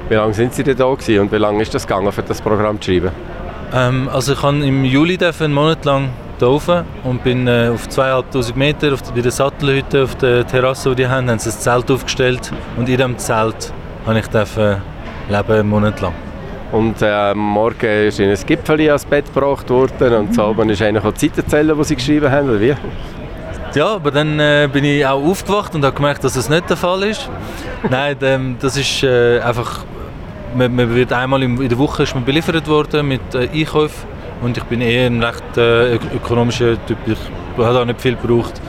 [0.08, 2.42] Wie lange sind Sie denn da gewesen und wie lange ist das gegangen, für das
[2.42, 3.12] Programm zu schreiben?
[3.74, 6.10] Ähm, also ich habe im Juli einen Monat lang
[6.42, 11.04] oben und bin äh, auf 2500 Meter auf, bei der Sattelhütte auf der Terrasse, die
[11.04, 13.74] die haben, haben sie ein Zelt aufgestellt und in diesem Zelt
[14.06, 14.78] habe ich dürfen
[15.30, 16.14] leben, einen Monat lang.
[16.72, 20.82] Und äh, morgen ist Ihnen ein Gipfel ans Bett gebracht worden und so oben ist
[20.82, 22.76] eigentlich auch die Zeit erzählen, die Sie geschrieben haben, oder wie?
[23.74, 26.78] Ja, aber dann äh, bin ich auch aufgewacht und habe gemerkt, dass das nicht der
[26.78, 27.28] Fall ist.
[27.90, 29.84] Nein, ähm, das ist äh, einfach,
[30.56, 34.08] man, man, wird einmal in der Woche ist man beliefert worden mit äh, Einkäufen
[34.42, 36.98] und ich bin eher ein recht äh, ökonomischer Typ.
[37.08, 37.18] Ich
[37.58, 38.62] habe auch nicht viel gebraucht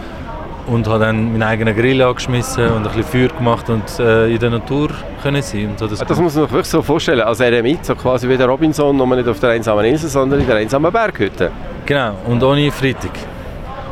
[0.70, 4.38] und habe dann meinen eigenen Grill angeschmissen und ein bisschen Feuer gemacht und äh, in
[4.38, 4.88] der Natur
[5.22, 5.70] können sein.
[5.70, 8.46] Und das, das muss man sich wirklich so vorstellen, als Eremit, so quasi wie der
[8.46, 11.50] Robinson, nur nicht auf der einsamen Insel, sondern in der einsamen Berghütte.
[11.84, 13.10] Genau, und ohne Freitag.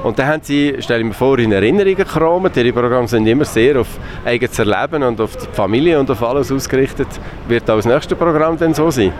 [0.05, 2.57] Und dann haben Sie, stelle ich mir vor, in Erinnerungen gekramt.
[2.57, 3.89] Ihre Programme sind immer sehr auf
[4.25, 7.09] eigenes Erleben und auf die Familie und auf alles ausgerichtet.
[7.49, 9.13] Wird auch das nächste Programm dann so sein?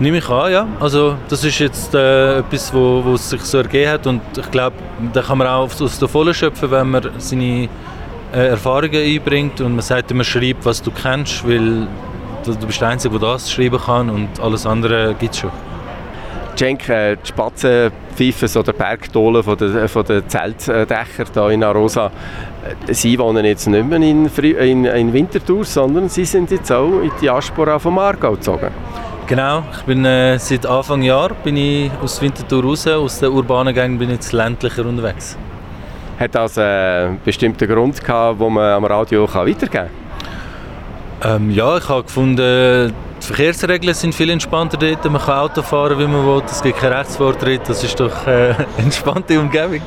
[0.00, 0.66] Nehme ich an, ja.
[0.80, 4.76] Also das ist jetzt äh, etwas, wo, wo sich so ergeben hat und ich glaube,
[5.12, 7.68] da kann man auch aus der Vollen schöpfen, wenn man seine
[8.34, 11.86] äh, Erfahrungen einbringt und man sagt, man schreibt, was du kennst, weil
[12.44, 15.50] du, bist der Einzige, der das schreiben kann und alles andere gibt es schon.
[16.56, 22.10] Cenk, äh, die Spatzenpfeifen, so der Bergdolen von den, von den Zeltdächern hier in Arosa,
[22.86, 27.00] äh, Sie wohnen jetzt nicht mehr in, in, in Winterthur, sondern Sie sind jetzt auch
[27.00, 28.70] in die Diaspora vom Aargau gezogen.
[29.26, 33.74] Genau, ich bin äh, seit Anfang Jahr bin ich aus Winterthur raus, aus der urbanen
[33.74, 35.38] Gang bin ich jetzt ländlicher unterwegs.
[36.20, 39.88] Hat das einen bestimmten Grund gehabt, den man am Radio kann weitergeben
[41.22, 41.42] kann?
[41.42, 42.92] Ähm, ja, ich habe gefunden,
[43.24, 45.02] die Verkehrsregeln sind viel entspannter dort.
[45.10, 46.42] Man kann Auto fahren, wie man will.
[46.44, 47.62] Es gibt keinen Rechtsvortritt.
[47.66, 49.80] Das ist doch äh, eine entspannte Umgebung.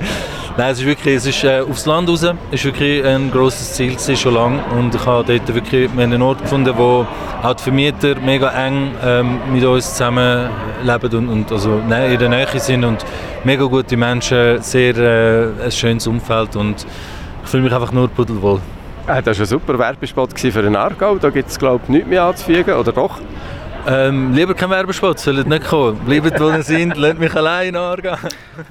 [0.58, 2.24] Nein, es ist wirklich, es ist äh, aufs Land raus.
[2.24, 4.64] Es ist wirklich ein grosses Ziel schon lange.
[4.76, 7.06] Und ich habe dort wirklich einen Ort gefunden, wo
[7.44, 12.48] auch die Vermieter mega eng ähm, mit uns zusammenleben und, und also in der Nähe
[12.60, 13.06] sind und
[13.44, 16.88] mega gute Menschen, sehr äh, ein schönes Umfeld und
[17.44, 18.62] ich fühle mich einfach nur pudelwohl.
[19.08, 21.18] Äh, das war ein super Werbespot für den Aargau.
[21.18, 23.22] Da gibt es, glaube ich, nichts mehr anzufügen, oder doch?
[23.88, 25.98] Ähm, lieber kein Werbespot, sollt nicht kommen.
[26.06, 28.18] Bleibt, wo ihr seid, lasst mich allein angehen.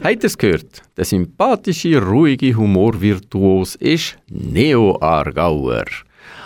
[0.04, 0.82] Habt ihr es gehört?
[0.94, 5.84] Der sympathische, ruhige Humorvirtuos ist Neo-Aargauer.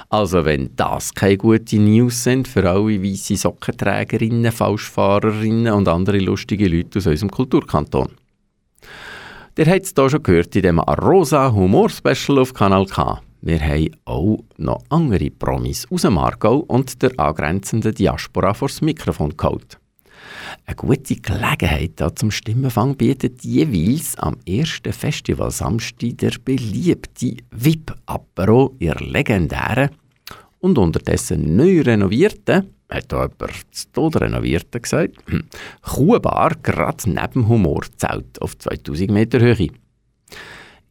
[0.08, 6.68] Also wenn das keine gute News sind für alle weiße Sockenträgerinnen, Falschfahrerinnen und andere lustige
[6.68, 8.08] Leute aus unserem Kulturkanton.
[9.58, 13.20] Ihr habt es hier schon gehört in dem Rosa Humor Special auf Kanal K.
[13.42, 18.82] Wir haben auch noch andere Promis aus dem Aargau und der angrenzenden Diaspora vor das
[18.82, 19.78] Mikrofon geholt.
[20.66, 28.76] Eine gute Gelegenheit da zum Stimmenfang bietet jeweils am ersten Festival Samstag der beliebte VIP-Apero
[28.78, 29.90] ihr legendären
[30.60, 35.16] und unterdessen neu renovierten, hat da jemand zu Tod renovierten gesagt,
[35.82, 39.68] Kuhbar gerade neben dem Humorzelt auf 2000 Meter Höhe.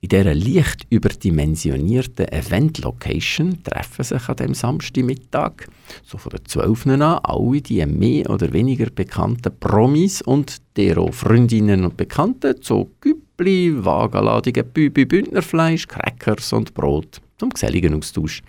[0.02, 5.68] In dieser leicht überdimensionierten Event-Location treffen sich an dem Samstagmittag,
[6.06, 11.84] so von den 12 an, alle die mehr oder weniger bekannten Promis und deren Freundinnen
[11.84, 18.42] und Bekannten zu Güppli, wagenladigen Bübi Bündnerfleisch, Crackers und Brot zum geselligen Austausch.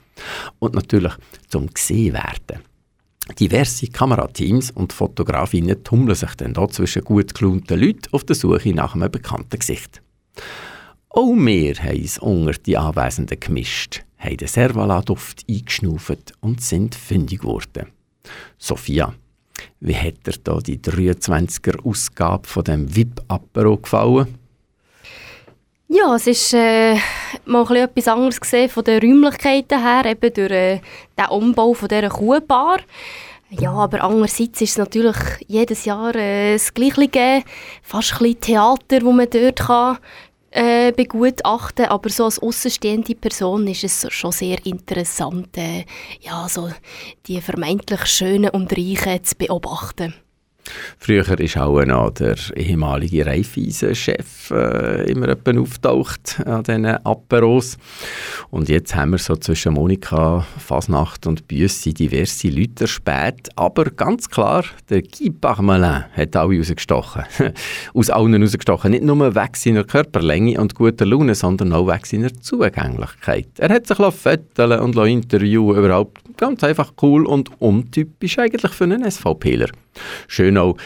[0.60, 1.14] Und natürlich
[1.48, 2.62] zum gesehen werden.
[3.40, 8.72] Diverse Kamerateams und Fotografinnen tummeln sich dann da zwischen gut gelaunten Leuten auf der Suche
[8.72, 10.00] nach einem bekannten Gesicht.
[11.12, 17.40] Auch wir haben es unter die Anwesenden gemischt, haben den Servala-Duft eingeschnauft und sind fündig
[17.40, 17.86] geworden.
[18.58, 19.12] Sophia,
[19.80, 24.38] wie hat dir da die 23er-Ausgabe von dem VIP-Apero gefallen?
[25.88, 26.94] Ja, es ist äh,
[27.44, 30.80] mal etwas anderes gesehen von den Räumlichkeiten her, eben durch äh,
[31.18, 32.78] den Umbau von dieser Kuhbar.
[33.50, 35.16] Ja, aber andererseits ist es natürlich
[35.48, 37.42] jedes Jahr äh, das Gleiche,
[37.82, 39.98] fast ein Theater, wo man dort kann
[40.50, 45.84] äh, begutachten, aber so als außenstehende Person ist es schon sehr interessant, äh,
[46.20, 46.70] ja, so
[47.26, 50.14] die vermeintlich Schönen und Reichen zu beobachten.
[50.98, 57.78] Früher ist auch noch der ehemalige Raiffeisen-Chef äh, immer auftaucht an diesen Aperos.
[58.50, 63.48] Und jetzt haben wir so zwischen Monika, Fasnacht und Büssi diverse Leute spät.
[63.56, 67.24] Aber ganz klar, der Guy Parmelin hat alle rausgestochen.
[67.94, 68.90] Aus allen rausgestochen.
[68.90, 73.48] Nicht nur wegen seiner Körperlänge und guter Laune, sondern auch wegen seiner Zugänglichkeit.
[73.58, 79.08] Er hat sich fetteln und interviewen überhaupt ganz einfach cool und untypisch eigentlich für einen
[79.08, 79.68] SVPler.
[80.28, 80.76] Schön auch,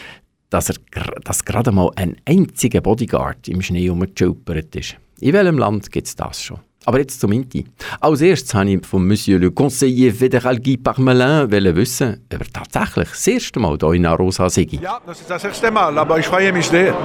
[0.49, 0.75] dass, er,
[1.23, 4.97] dass gerade mal ein einziger Bodyguard im Schnee rumgechilpert ist.
[5.19, 6.59] In welchem Land gibt es das schon?
[6.87, 7.65] Aber jetzt zum Inti.
[7.99, 12.45] Als erstes wollte ich von Monsieur le Conseiller fédéral Guy Parmelin wollen wissen, ob er
[12.53, 14.67] tatsächlich das erste Mal hier in Arosa sei.
[14.69, 16.95] Ja, das ist das erste Mal, aber ich freue mich sehr.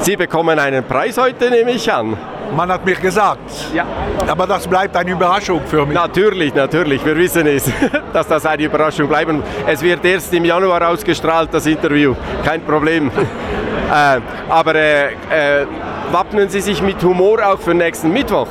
[0.00, 2.16] Sie bekommen einen Preis heute, nehme ich an.
[2.56, 3.50] Man hat mir gesagt.
[3.74, 3.84] Ja.
[4.28, 5.94] Aber das bleibt eine Überraschung für mich.
[5.94, 7.04] Natürlich, natürlich.
[7.04, 7.70] Wir wissen es,
[8.12, 9.32] dass das eine Überraschung bleibt.
[9.66, 12.14] Es wird erst im Januar ausgestrahlt, das Interview.
[12.44, 13.10] Kein Problem.
[13.90, 15.66] äh, aber äh, äh,
[16.10, 18.48] wappnen Sie sich mit Humor auch für nächsten Mittwoch?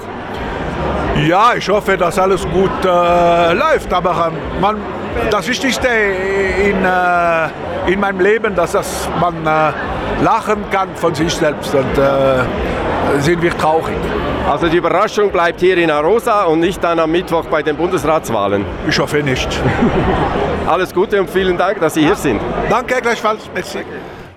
[1.28, 3.94] Ja, ich hoffe, dass alles gut äh, läuft.
[3.94, 4.78] Aber ähm, man,
[5.30, 9.74] das Wichtigste in, äh, in meinem Leben, dass das man äh,
[10.22, 11.74] lachen kann von sich selbst.
[11.74, 12.44] Und äh,
[13.20, 13.98] sind wir traurig.
[14.50, 18.66] Also die Überraschung bleibt hier in Arosa und nicht dann am Mittwoch bei den Bundesratswahlen.
[18.88, 19.48] Ich hoffe nicht.
[20.68, 22.42] Alles Gute und vielen Dank, dass Sie hier sind.
[22.70, 23.50] Danke, gleichfalls.
[23.54, 23.80] Merci.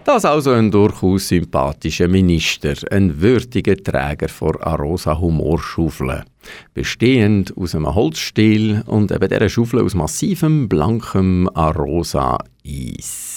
[0.05, 6.25] Das also ein durchaus sympathischer Minister, ein würdiger Träger vor Arosa Humorschaufel.
[6.75, 13.34] Bestehend aus einem Holzstiel und eben dieser Schaufel aus massivem, blankem Arosa Eis.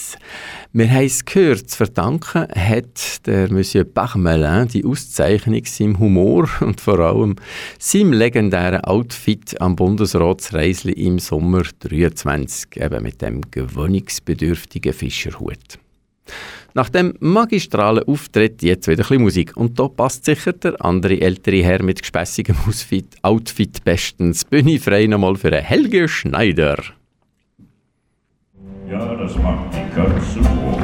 [0.74, 6.82] Wir haben es gehört, zu verdanken hat der Monsieur Parmelin die Auszeichnung seinem Humor und
[6.82, 7.38] vor allem
[7.80, 15.80] seinem legendären Outfit am Bundesratsreisli im Sommer 23, eben mit dem gewöhnungsbedürftigen Fischerhut.
[16.74, 19.58] Nach dem magistralen Auftritt jetzt wieder ein bisschen Musik.
[19.58, 22.56] Und da passt sicher der andere ältere Herr mit gespässigem
[23.24, 24.46] Outfit, bestens.
[24.46, 26.78] Bühne frei nochmal für Helge Schneider.
[28.90, 30.80] Ja, das macht die Katze froh.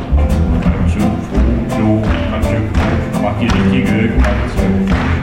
[0.61, 4.65] Katze froh, Katze froh, macht die richtige Katze.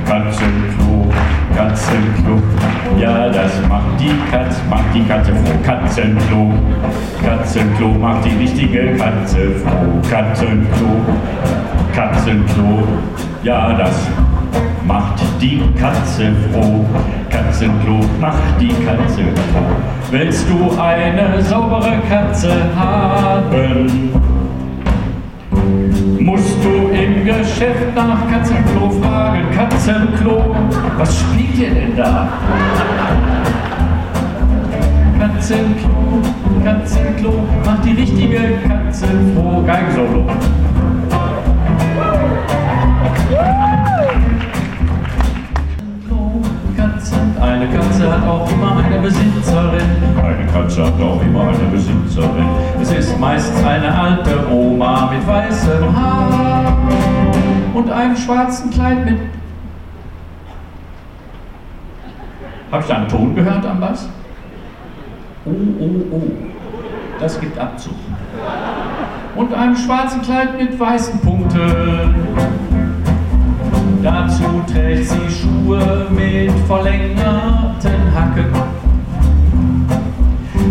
[0.07, 1.07] Katzenklo,
[1.55, 2.43] Katzenklo.
[2.99, 5.59] Ja, das macht die Katze, macht die Katze froh.
[5.63, 6.55] Katzenklo,
[7.23, 10.01] Katzenklo, macht die richtige Katze froh.
[10.11, 10.89] Katzenklo,
[11.95, 12.89] Katzenklo.
[13.43, 14.30] Ja, das macht
[15.41, 16.85] die Katze froh.
[17.31, 19.77] Katzenklo, macht die Katze froh.
[20.11, 24.13] Willst du eine saubere Katze haben?
[26.19, 29.47] Musst du im Geschäft nach Katzenklo fragen.
[29.57, 30.55] Katzenklo,
[30.99, 32.29] was spielt ihr denn da?
[35.19, 36.21] Katzenklo,
[36.65, 37.33] Katzenklo,
[37.65, 39.63] macht die richtige Katze froh.
[39.67, 40.27] Geigensolo.
[47.41, 49.81] Eine Katze hat auch immer eine Besitzerin.
[50.23, 52.47] Eine Katze hat auch immer eine Besitzerin.
[52.81, 56.77] Es ist meistens eine alte Oma mit weißem Haar
[57.73, 59.19] und einem schwarzen Kleid mit.
[62.71, 64.09] Hab ich da einen Ton gehört am Bass?
[65.47, 66.23] Oh, oh, oh.
[67.19, 67.95] Das gibt Abzug.
[69.35, 72.15] Und einem schwarzen Kleid mit weißen Punkten.
[74.03, 75.30] Dazu trägt sie
[75.61, 78.47] Schuhe mit verlängerten Hacken.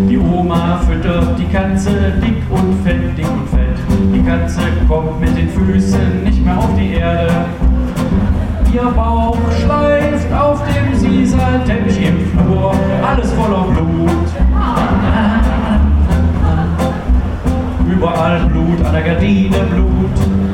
[0.10, 3.78] Die Oma füttert die Katze dick und fett, dick und fett.
[4.14, 7.46] Die Katze kommt mit den Füßen nicht mehr auf die Erde.
[8.74, 12.74] Ihr Bauch schleift auf dem Siesalteppich im Flur,
[13.08, 14.10] alles voller Blut.
[17.92, 20.50] Überall Blut, an der Gardine Blut.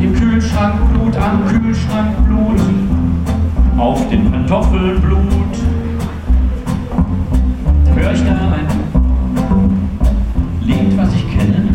[0.00, 2.60] Im Kühlschrank Blut, am Kühlschrank Blut,
[3.78, 5.20] auf den Pantoffeln Blut.
[7.94, 8.66] Hör ich da ein
[10.62, 11.68] Lied, was ich kenne?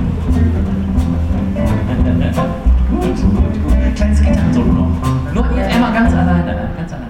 [2.90, 3.96] gut, gut, gut.
[3.96, 5.34] Kleines Gitarrensolo noch.
[5.34, 7.01] Nur immer ganz alleine, ganz alleine.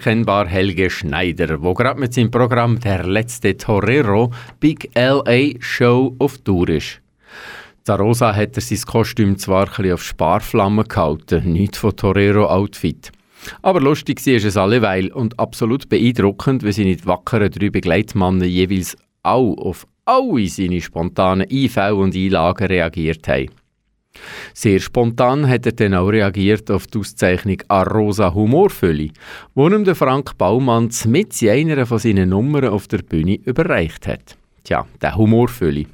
[0.00, 6.38] Unverkennbar Helge Schneider, wo gerade mit seinem Programm Der letzte Torero Big LA Show auf
[6.38, 7.02] Tour ist.
[7.84, 13.12] Zarosa hat er sein Kostüm zwar ein auf Sparflamme gehalten, nicht von Torero Outfit.
[13.60, 19.52] Aber lustig war es alleweil und absolut beeindruckend, wie seine wackeren drei Begleitmannen jeweils auch
[19.58, 23.50] auf alle seine spontanen Einfälle und Einlagen reagiert haben.
[24.54, 29.10] Sehr spontan hat er dann auch reagiert auf die Auszeichnung Arosa Humorfülle,
[29.54, 34.06] wo ihm der Frank Baumann mit in einer von seinen Nummern auf der Bühne überreicht
[34.06, 34.36] hat.
[34.64, 35.86] Tja, der Humorfülle.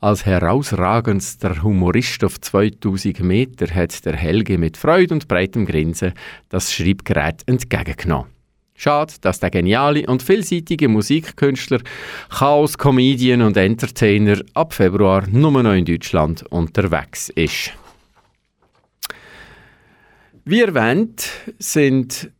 [0.00, 6.12] Als herausragendster Humorist auf 2000 Meter hat der Helge mit Freude und breitem Grinsen
[6.48, 8.37] das Schreibgerät entgegengenommen.
[8.80, 11.80] Schade, dass der geniale und vielseitige Musikkünstler,
[12.30, 17.72] Chaos-Comedian und Entertainer ab Februar nur noch in Deutschland unterwegs ist.
[20.44, 22.30] Wie erwähnt sind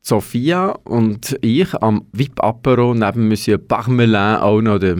[0.00, 4.96] Sophia und ich am VIP-Apero neben Monsieur Parmelin auch noch der,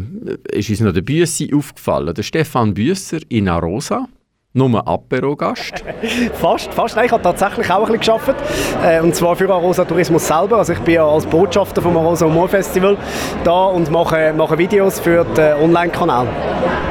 [0.52, 2.14] ist uns noch der Büssi aufgefallen.
[2.14, 4.08] Der Stefan Büsser in Arosa
[4.56, 5.84] nur Apero-Gast?
[6.34, 6.96] fast, fast.
[6.96, 8.36] Nein, ich habe tatsächlich auch ein bisschen gearbeitet.
[8.84, 10.58] Äh, und zwar für Arosa Tourismus selber.
[10.58, 12.96] Also ich bin ja als Botschafter vom Arosa Humor Festival
[13.44, 16.26] da und mache, mache Videos für den Online-Kanal.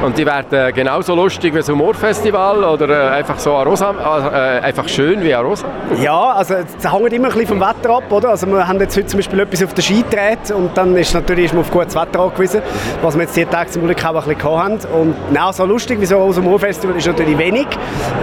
[0.04, 3.94] Und die werden genauso lustig wie das Humorfestival oder äh, einfach so Arosa,
[4.32, 5.66] äh, einfach schön wie Arosa?
[6.00, 8.28] Ja, also es hängt immer ein bisschen vom Wetter ab, oder?
[8.30, 11.14] Also wir haben jetzt heute zum Beispiel etwas auf der Ski gedreht und dann ist
[11.14, 12.60] natürlich ist man auf gutes Wetter angewiesen,
[13.02, 14.78] was wir jetzt die Tage zum Glück auch ein bisschen haben.
[14.94, 17.68] Und na, so lustig wie so ein Humorfestival ist natürlich wenig wenig.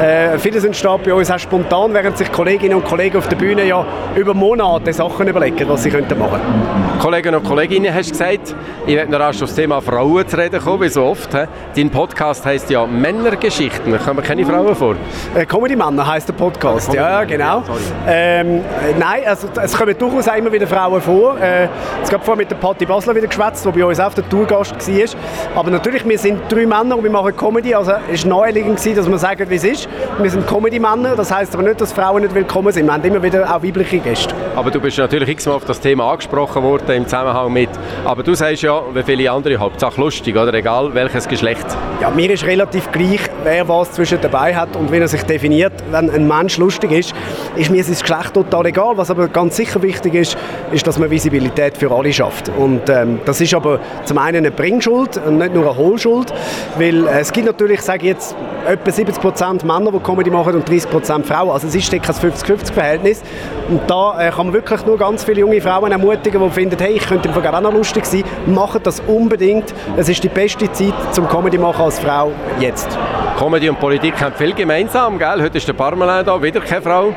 [0.02, 3.66] Äh, vieles entsteht bei uns auch spontan, während sich Kolleginnen und Kollegen auf der Bühne
[3.66, 7.00] ja über Monate Sachen überlegen, was sie könnten machen könnten.
[7.00, 10.38] Kollegen und Kolleginnen, hast du gesagt, ich werde noch rasch auf das Thema Frauen zu
[10.38, 11.32] reden kommen, wie so oft.
[11.34, 11.46] He?
[11.76, 13.92] Dein Podcast heisst ja Männergeschichten.
[13.92, 14.96] Da kommen keine Frauen vor?
[15.36, 17.64] Äh, Comedy Männer heisst der Podcast, ja, ja genau.
[18.08, 18.62] Ähm, äh,
[18.98, 21.40] nein, also, es kommen durchaus immer wieder Frauen vor.
[21.40, 21.68] Äh,
[22.02, 24.74] es gab vorhin mit der Patti Basler wieder geschwätzt, die bei uns auf der Tourgast
[24.76, 25.60] war.
[25.60, 27.76] Aber natürlich, wir sind drei Männer und wir machen Comedy.
[27.76, 29.88] Also es war naheliegend, dass man sagen, wie es ist.
[30.20, 32.88] Wir sind Comedy-Männer, das heisst aber nicht, dass Frauen nicht willkommen sind.
[32.88, 34.36] Wir haben immer wieder auch weibliche Gäste.
[34.54, 37.70] Aber du bist natürlich x-mal auf das Thema angesprochen worden im Zusammenhang mit.
[38.04, 40.54] Aber du sagst ja, wie viele andere, Hauptsache lustig, oder?
[40.54, 41.66] Egal welches Geschlecht.
[42.02, 45.72] Ja, mir ist relativ gleich, wer was zwischen dabei hat und wie er sich definiert.
[45.90, 47.14] Wenn ein Mensch lustig ist,
[47.56, 48.98] ist mir sein Geschlecht total egal.
[48.98, 50.38] Was aber ganz sicher wichtig ist,
[50.72, 52.50] ist, dass man Visibilität für alle schafft.
[52.58, 56.34] Und ähm, das ist aber zum einen eine Bringschuld und nicht nur eine Hohlschuld,
[56.78, 60.68] weil es gibt natürlich, ich sage jetzt, etwa 70 Prozent Männer, die Comedy machen und
[60.68, 61.50] 30 Prozent Frauen.
[61.50, 63.22] Also es ist ein 50-50-Verhältnis.
[63.70, 66.94] Und da äh, kann man wirklich nur ganz viele junge Frauen ermutigen, die finden, hey,
[66.94, 68.24] ich könnte auch noch lustig sein.
[68.46, 69.74] Macht das unbedingt.
[69.98, 72.98] Es ist die beste Zeit zum Comedy machen als Frau jetzt.
[73.38, 75.42] Comedy und Politik haben viel gemeinsam, gell?
[75.42, 77.14] Heute ist der Parmelin da, wieder keine Frau.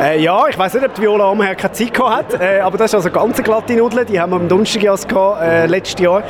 [0.00, 2.91] Äh, ja, ich weiß nicht, ob die Viola Amher keine Zeit hat, äh, aber das
[2.92, 6.22] ist also ganz glatte Nudeln, die haben wir am Donnerstag gehabt, äh, letztes Jahr.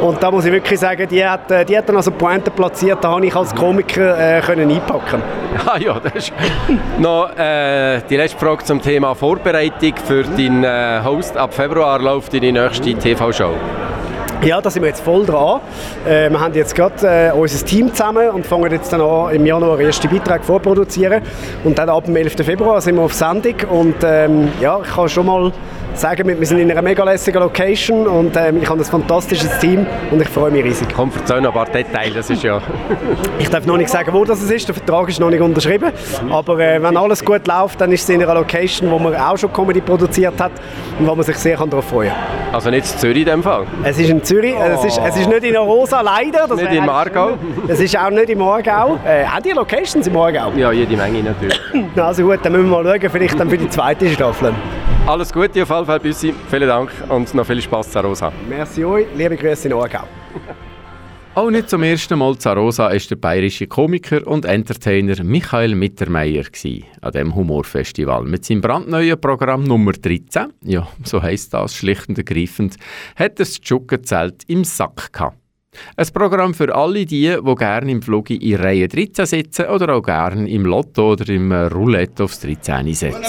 [0.00, 3.04] Und da muss ich wirklich sagen, die hat, äh, die hat dann also Pointe platziert,
[3.04, 5.22] da habe ich als Komiker äh, können einpacken.
[5.66, 6.32] Ah ja, das ist
[6.98, 11.36] noch äh, die letzte Frage zum Thema Vorbereitung für deinen äh, Host.
[11.36, 13.52] Ab Februar läuft deine nächste TV-Show.
[14.42, 15.60] Ja, da sind wir jetzt voll dran.
[16.06, 19.46] Äh, wir haben jetzt gerade äh, unser Team zusammen und fangen jetzt dann an, im
[19.46, 21.22] Januar erste Beiträge vorproduzieren.
[21.64, 22.36] Und dann ab dem 11.
[22.44, 23.56] Februar sind wir auf Sendung.
[23.68, 25.52] Und ähm, ja, ich kann schon mal
[25.96, 29.86] sagen, wir sind in einer mega lässigen Location und ähm, ich habe ein fantastisches Team
[30.10, 30.88] und ich freue mich riesig.
[30.94, 32.60] Komm, erzähl noch ein paar Details, das ist ja...
[33.38, 35.92] ich darf noch nicht sagen, wo das ist, der Vertrag ist noch nicht unterschrieben,
[36.30, 39.38] aber äh, wenn alles gut läuft, dann ist es in einer Location, wo man auch
[39.38, 40.52] schon Comedy produziert hat
[40.98, 42.54] und wo man sich sehr darauf freuen kann.
[42.54, 43.66] Also nicht in Zürich in dem Fall?
[43.82, 44.62] Es ist in Zürich, oh.
[44.62, 46.48] es, ist, es ist nicht in Arosa, leider.
[46.48, 47.38] Das nicht in Margau?
[47.68, 48.98] Es ist auch nicht in Margau.
[49.06, 50.50] Äh, auch die Locations in Margau?
[50.56, 51.60] Ja, jede Menge natürlich.
[51.96, 54.52] also gut, dann müssen wir mal schauen, vielleicht dann für die zweite Staffel.
[55.06, 56.34] Alles Gute auf jeden Fall, Büssi.
[56.50, 58.32] Vielen Dank und noch viel Spaß zu Rosa.
[58.48, 59.06] Merci euch.
[59.14, 60.02] Liebe Grüße in Aargau.
[61.36, 66.44] Auch nicht zum ersten Mal zu Rosa ist der bayerische Komiker und Entertainer Michael Mittermeier
[67.02, 68.24] an dem Humorfestival.
[68.24, 72.76] Mit seinem brandneuen Programm Nummer 13, ja, so heisst das schlicht und ergreifend,
[73.16, 75.36] hat er das Tschuggenzelt im Sack gehabt.
[75.98, 80.02] Ein Programm für alle die, die gerne im Flug in Reihe 13 sitzen oder auch
[80.02, 83.20] gerne im Lotto oder im Roulette aufs 13 setzen.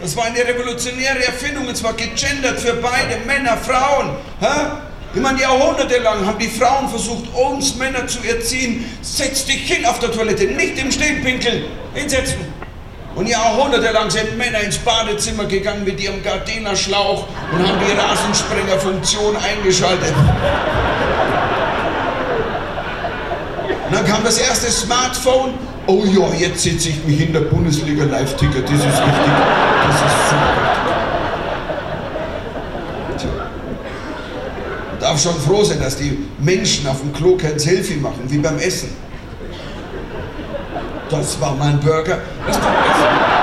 [0.00, 4.16] Das war eine revolutionäre Erfindung, und zwar gegendert für beide, Männer, Frauen.
[4.40, 4.89] Hä?
[5.12, 8.84] Ich meine, jahrhundertelang haben die Frauen versucht, uns Männer zu erziehen.
[9.02, 11.64] Setz dich hin auf der Toilette, nicht im Stehen pinkeln.
[11.94, 12.38] Hinsetzen.
[13.16, 20.14] Und jahrhundertelang sind Männer ins Badezimmer gegangen mit ihrem Gardena-Schlauch und haben die Rasensprengerfunktion eingeschaltet.
[23.86, 25.54] Und dann kam das erste Smartphone
[25.90, 29.32] oh ja, jetzt setze ich mich in der Bundesliga Live-Ticker, das ist richtig,
[29.86, 30.89] das ist super.
[35.00, 38.58] darf schon froh sein, dass die Menschen auf dem Klo kein Selfie machen, wie beim
[38.58, 38.90] Essen.
[41.10, 42.18] Das war mein Burger.
[42.46, 43.40] Das war Essen.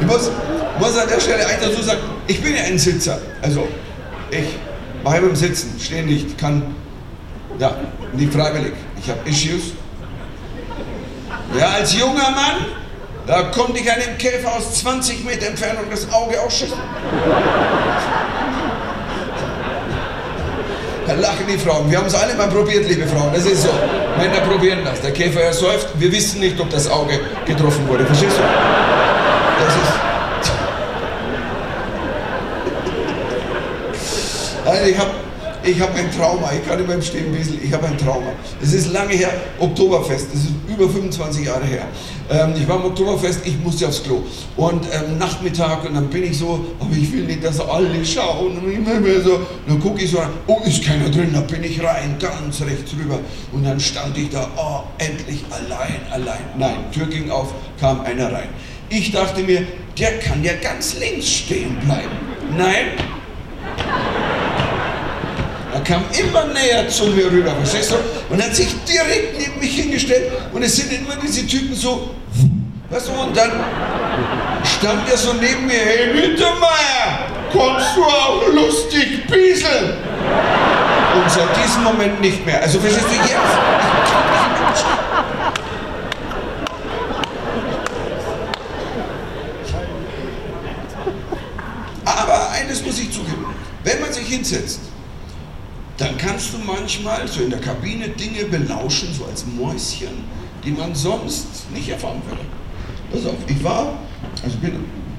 [0.00, 0.30] Ich muss,
[0.78, 3.18] muss an der Stelle eins dazu sagen, ich bin ja ein Sitzer.
[3.42, 3.68] Also,
[4.30, 4.58] ich
[5.02, 6.74] bleibe beim Sitzen, stehe nicht, kann,
[7.58, 7.76] ja,
[8.12, 8.72] nicht freiwillig.
[9.00, 9.72] Ich habe Issues.
[11.58, 12.83] Ja, als junger Mann
[13.26, 16.80] da konnte ich einem Käfer aus 20 Meter Entfernung das Auge ausschütteln.
[21.06, 21.90] Da lachen die Frauen.
[21.90, 23.32] Wir haben es alle mal probiert, liebe Frauen.
[23.32, 23.68] Das ist so.
[24.18, 25.00] Männer probieren das.
[25.00, 25.88] Der Käfer ersäuft.
[25.98, 28.06] Wir wissen nicht, ob das Auge getroffen wurde.
[28.06, 28.42] Verstehst du?
[29.64, 30.04] Das ist.
[34.66, 35.10] Also ich habe
[35.66, 36.52] ich hab ein Trauma.
[36.52, 37.60] Ich kann nicht mehr Stehen wieseln.
[37.62, 38.32] Ich habe ein Trauma.
[38.62, 39.30] Es ist lange her.
[39.58, 40.28] Oktoberfest.
[40.32, 41.86] Das ist über 25 Jahre her.
[42.30, 43.46] Ähm, ich war im Oktoberfest.
[43.46, 44.22] Ich musste aufs Klo.
[44.56, 45.84] Und ähm, Nachmittag.
[45.84, 46.64] Und dann bin ich so.
[46.80, 48.58] Aber ich will nicht, dass alle schauen.
[48.58, 49.40] Und immer mehr so.
[49.66, 50.18] Dann gucke ich so.
[50.46, 51.30] Oh, ist keiner drin.
[51.32, 52.16] Da bin ich rein.
[52.18, 53.18] Ganz rechts rüber.
[53.52, 54.48] Und dann stand ich da.
[54.56, 56.44] Oh, endlich allein, allein.
[56.58, 57.52] Nein, Tür ging auf.
[57.80, 58.48] Kam einer rein.
[58.90, 59.66] Ich dachte mir,
[59.98, 62.10] der kann ja ganz links stehen bleiben.
[62.56, 62.86] Nein,
[65.84, 67.96] kam immer näher zu mir rüber, verstehst du?
[68.32, 72.10] Und hat sich direkt neben mich hingestellt und es sind immer diese Typen so,
[72.90, 73.52] weißt du, und dann
[74.64, 79.98] stand er so neben mir, hey Mittermeier, kommst du auch lustig bieseln?
[81.14, 82.60] Und seit diesem Moment nicht mehr.
[82.60, 83.34] Also verstehst du, jetzt.
[92.04, 93.46] Aber eines muss ich zugeben,
[93.84, 94.80] wenn man sich hinsetzt,
[95.96, 100.24] dann kannst du manchmal so in der Kabine Dinge belauschen, so als Mäuschen,
[100.64, 102.42] die man sonst nicht erfahren würde.
[103.12, 103.94] Pass auf, ich war,
[104.42, 104.72] also bin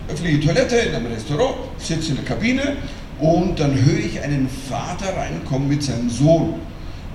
[0.10, 2.78] öffentliche Toilette in einem Restaurant, sitze in der Kabine
[3.20, 6.56] und dann höre ich einen Vater reinkommen mit seinem Sohn.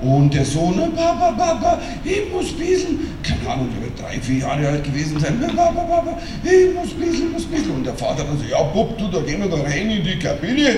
[0.00, 3.00] Und der Sohn, Papa, Papa, ich muss bieseln.
[3.22, 5.38] Keine Ahnung, der wird drei, vier Jahre alt gewesen sein.
[5.38, 7.72] Papa, Papa, ich muss bieseln, muss bieseln.
[7.72, 10.18] Und der Vater dann so, ja, Bub, du, da gehen wir da rein in die
[10.18, 10.70] Kabine.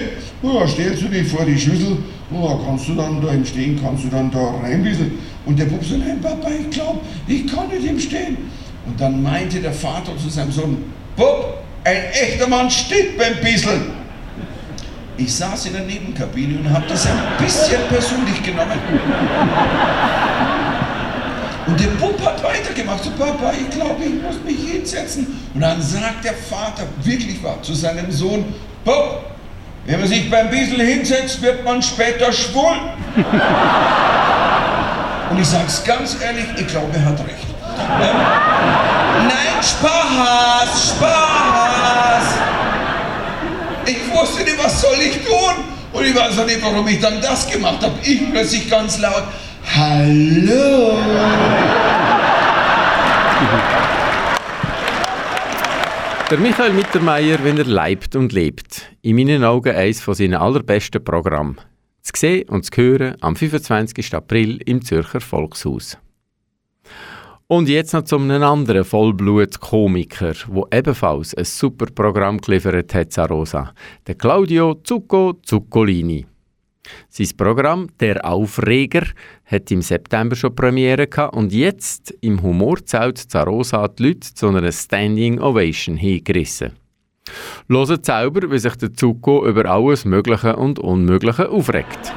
[0.42, 1.98] Und da stellst du dich vor die Schüssel.
[2.32, 5.18] Da kannst du dann da im Stehen, kannst du dann da reinbieseln.
[5.44, 8.36] Und der Bub so, nein, Papa, ich glaube, ich kann nicht im Stehen.
[8.86, 10.84] Und dann meinte der Vater zu seinem Sohn,
[11.16, 14.02] Bub, ein echter Mann steht beim Bieseln.
[15.16, 18.78] Ich saß in der Nebenkabine und habe das ein bisschen persönlich genommen.
[21.66, 23.04] Und der Bub hat weitergemacht.
[23.04, 25.26] So, Papa, ich glaube, ich muss mich hinsetzen.
[25.54, 28.44] Und dann sagt der Vater, wirklich wahr, zu seinem Sohn,
[28.84, 29.31] Bub,
[29.84, 32.76] wenn man sich beim Biesel hinsetzt, wird man später schwul.
[35.30, 37.46] Und ich sage es ganz ehrlich, ich glaube, er hat recht.
[38.00, 38.16] Ähm,
[39.28, 42.24] nein, Spaß, Spaß.
[43.86, 45.64] Ich wusste nicht, was soll ich tun?
[45.92, 47.94] Und ich weiß auch nicht, warum ich dann das gemacht habe.
[48.02, 49.24] Ich plötzlich ganz laut,
[49.74, 50.98] Hallo.
[56.32, 58.90] Der Michael Mittermeier, wenn er leibt und lebt.
[59.02, 61.60] In meinen Augen eines von seinen allerbesten Programmen.
[62.00, 64.14] Zu sehen und zu hören am 25.
[64.14, 65.98] April im Zürcher Volkshaus.
[67.48, 73.74] Und jetzt noch zu einem anderen Vollblut-Komiker, der ebenfalls ein super Programm geliefert hat, Rosa.
[74.06, 76.24] Der Claudio Zucco Zuccolini.
[77.08, 79.04] Sein Programm «Der Aufreger»
[79.44, 84.72] hat im September schon Premiere gehabt und jetzt im Humorzelt Zarosa die Leute zu einer
[84.72, 86.72] Standing Ovation hingerissen.
[87.68, 92.12] Hören selber, wie sich der Zucco über alles Mögliche und Unmögliche aufregt.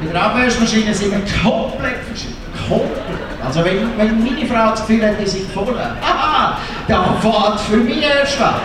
[0.00, 2.36] Bei der Abwäschmaschine sind wir komplett verschieden.
[2.68, 3.16] Komplett.
[3.44, 7.76] Also wenn, wenn meine Frau das Gefühl hat, die sind voll, haha, dann fährt für
[7.78, 8.60] mich erst an.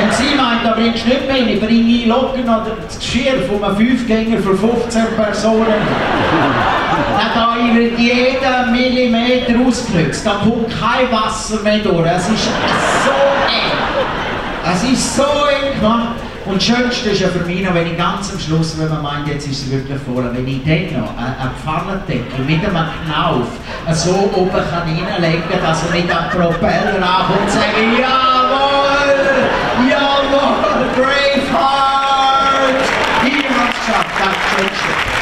[0.00, 3.62] Wenn sie meint, da bringst du nicht mehr, ich bringe Locken oder das Geschirr von
[3.62, 5.66] einem Fünfgänger für 15 Personen.
[7.34, 10.24] Dann wird jeder Millimeter ausgenutzt.
[10.24, 12.06] Da kommt kein Wasser mehr durch.
[12.06, 12.44] Es ist
[13.04, 13.10] so
[13.46, 14.72] eng.
[14.72, 16.14] Es ist so eng gemacht.
[16.46, 19.02] Und das Schönste ist ja für mich noch, wenn ich ganz am Schluss, wenn man
[19.02, 23.46] meint, jetzt ist es wirklich voll, wenn ich dann noch eine Pfannendeckel mit einem Knauf
[23.92, 28.90] so oben reinlegen kann, dass er mit am Propeller ankommt und sagt, jawohl,
[30.96, 32.82] Braveheart!
[33.24, 35.20] Ich hab's geschafft, das ist das Schönste.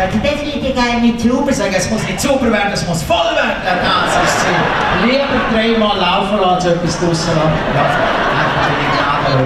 [0.00, 3.34] Das liegt ja gar nicht sauber sagen, es muss nicht sauber werden, es muss voll
[3.34, 3.52] werden.
[3.64, 5.10] Das ist Ziel.
[5.10, 9.44] Lieber dreimal laufen lassen, als etwas draussen in die Gnade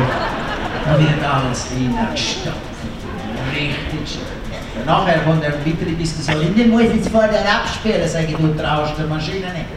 [0.85, 2.57] Da wird alles reingestopft.
[3.53, 4.87] Richtig schön.
[4.87, 6.55] Nachher kommt eine weitere Diskussion.
[6.57, 9.71] Ich muss jetzt vor der abspielen, sage ich, du traust der Maschine nicht.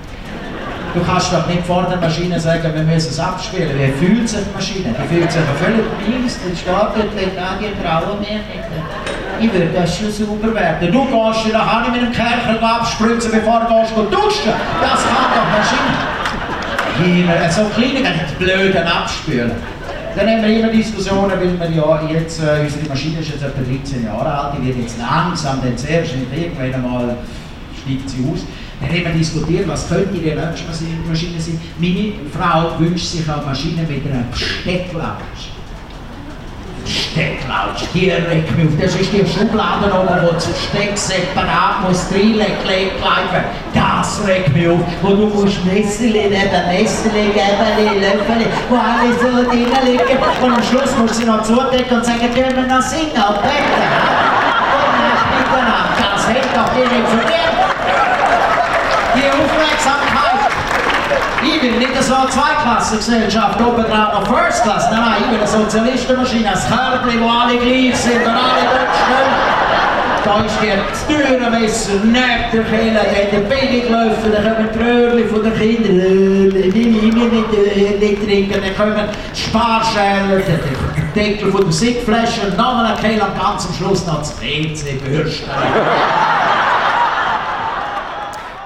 [0.94, 3.72] Du kannst doch nicht vor der Maschine sagen, wir müssen es abspielen.
[3.78, 4.96] Wie fühlt sich die Maschine?
[4.96, 9.07] Die fühlt sich völlig mies, dann steht dort, die trauen mir nicht.
[9.40, 10.92] Ich würde das schon sauber werden.
[10.92, 14.54] Du gehst dir nachher mit dem Kercher abspritzen, bevor du gehst und duschen.
[14.82, 16.18] Das kann doch Maschine.
[17.04, 19.52] Hier, so kleine, ganz blöden Abspülen.
[20.16, 23.62] Dann haben wir immer Diskussionen, weil wir ja jetzt, äh, unsere Maschine ist jetzt etwa
[23.62, 27.18] 13 Jahre alt, die wird jetzt langsam, dann zuerst nicht irgendwann einmal
[27.84, 28.40] steigt sie aus.
[28.82, 30.66] Dann haben wir diskutiert, was könnte die nächste
[31.08, 31.60] Maschine sein.
[31.78, 35.57] Meine Frau wünscht sich eine Maschine mit einem Stecklautsch.
[36.88, 38.74] Stecklautsch, mich auf.
[38.80, 42.62] Das ist die Schublade oben, wo zu Steck separat muss reingelegt
[43.02, 43.44] bleiben.
[43.74, 44.80] Das regt mich auf.
[45.02, 50.18] Wo du musst Nestele neben Nestele, Gäbeli, Löffeli, wo alle so drin liegen.
[50.42, 53.26] Und am Schluss musst du sie noch zudecken und sagen, können wir noch singen, bitte.
[54.74, 56.08] Und miteinander.
[56.14, 57.58] Das hält doch dir nicht verdient.
[59.16, 60.08] Die Aufmerksamkeit.
[61.62, 64.92] Will nicht so eine Zweiklassengesellschaft, oben drauf noch First Class.
[64.92, 68.94] Nein, nein, ich will eine Sozialistenmaschine, ein Körbchen, wo alle gleich sind und alle dort
[68.94, 69.48] stehen.
[70.24, 75.54] Da ist die Türenmesser neben der dann der Billiglöffel, dann kommen die Röhrchen von den
[75.58, 80.60] Kindern, äh, will ich nicht, äh, nicht trinken, dann kommen die Sparschäler, der
[81.16, 85.50] Deckel von der Sickflasche und nochmal eine und ganz am Schluss noch das WC-Bürsten.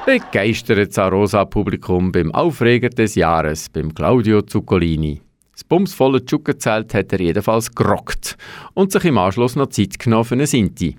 [0.06, 5.22] Begeistert das Rosa-Publikum beim Aufreger des Jahres, beim Claudio Zuccolini.
[5.52, 8.36] Das bumsvolle Tschuggenzelt hat er jedenfalls gerockt
[8.74, 10.97] und sich im Anschluss noch Zeit genommen für eine Sinti.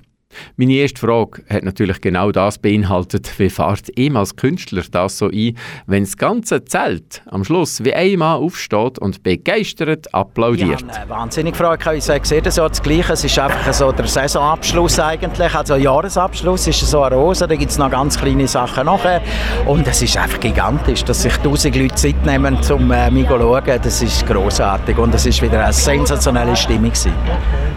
[0.57, 5.29] Meine erste Frage hat natürlich genau das beinhaltet, wie fährt ihm als Künstler das so
[5.29, 5.57] ein,
[5.87, 10.83] wenn das ganze Zelt am Schluss wie ein Mann aufsteht und begeistert applaudiert.
[10.83, 11.97] Ja, eine wahnsinnig Frage.
[11.97, 13.13] Ich sehe das so das Gleiche.
[13.13, 17.71] Es ist einfach so der Saisonabschluss eigentlich, also Jahresabschluss ist so eine Rose, da gibt
[17.71, 19.23] es noch ganz kleine Sachen nachher.
[19.67, 23.39] Und es ist einfach gigantisch, dass sich tausend Leute Zeit nehmen, um äh, mich zu
[23.39, 26.93] schauen, das ist großartig und es ist wieder eine sensationelle Stimmung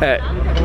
[0.02, 0.20] Äh,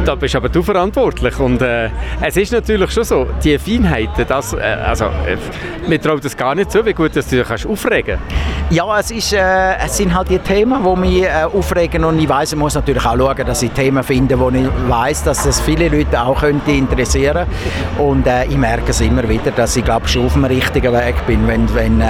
[0.05, 1.39] da bist aber du verantwortlich.
[1.39, 1.80] Und äh,
[2.21, 5.37] es ist natürlich schon so, die Feinheiten, das, äh, also, äh,
[5.89, 8.19] mir traut das gar nicht so, wie gut dass du dich kannst aufregen.
[8.71, 12.29] Ja, es, ist, äh, es sind halt die Themen, die mich äh, aufregen und ich
[12.29, 15.61] weiss, ich muss natürlich auch schauen, dass ich Themen finde, wo ich weiss, dass das
[15.61, 17.47] viele Leute auch könnte interessieren.
[17.99, 21.27] Und äh, ich merke es immer wieder, dass ich glaube schon auf dem richtigen Weg
[21.27, 22.07] bin, wenn, wenn äh,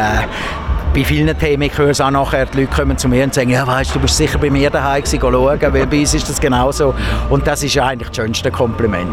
[0.92, 3.50] bei vielen Themen, ich höre es auch nachher, die Leute kommen zu mir und sagen,
[3.50, 5.34] ja weißt du, bist sicher bei mir daheim gewesen, schauen,
[5.72, 6.94] weil bei uns ist das genauso
[7.28, 9.10] und das ist eigentlich das schönste Kompliment.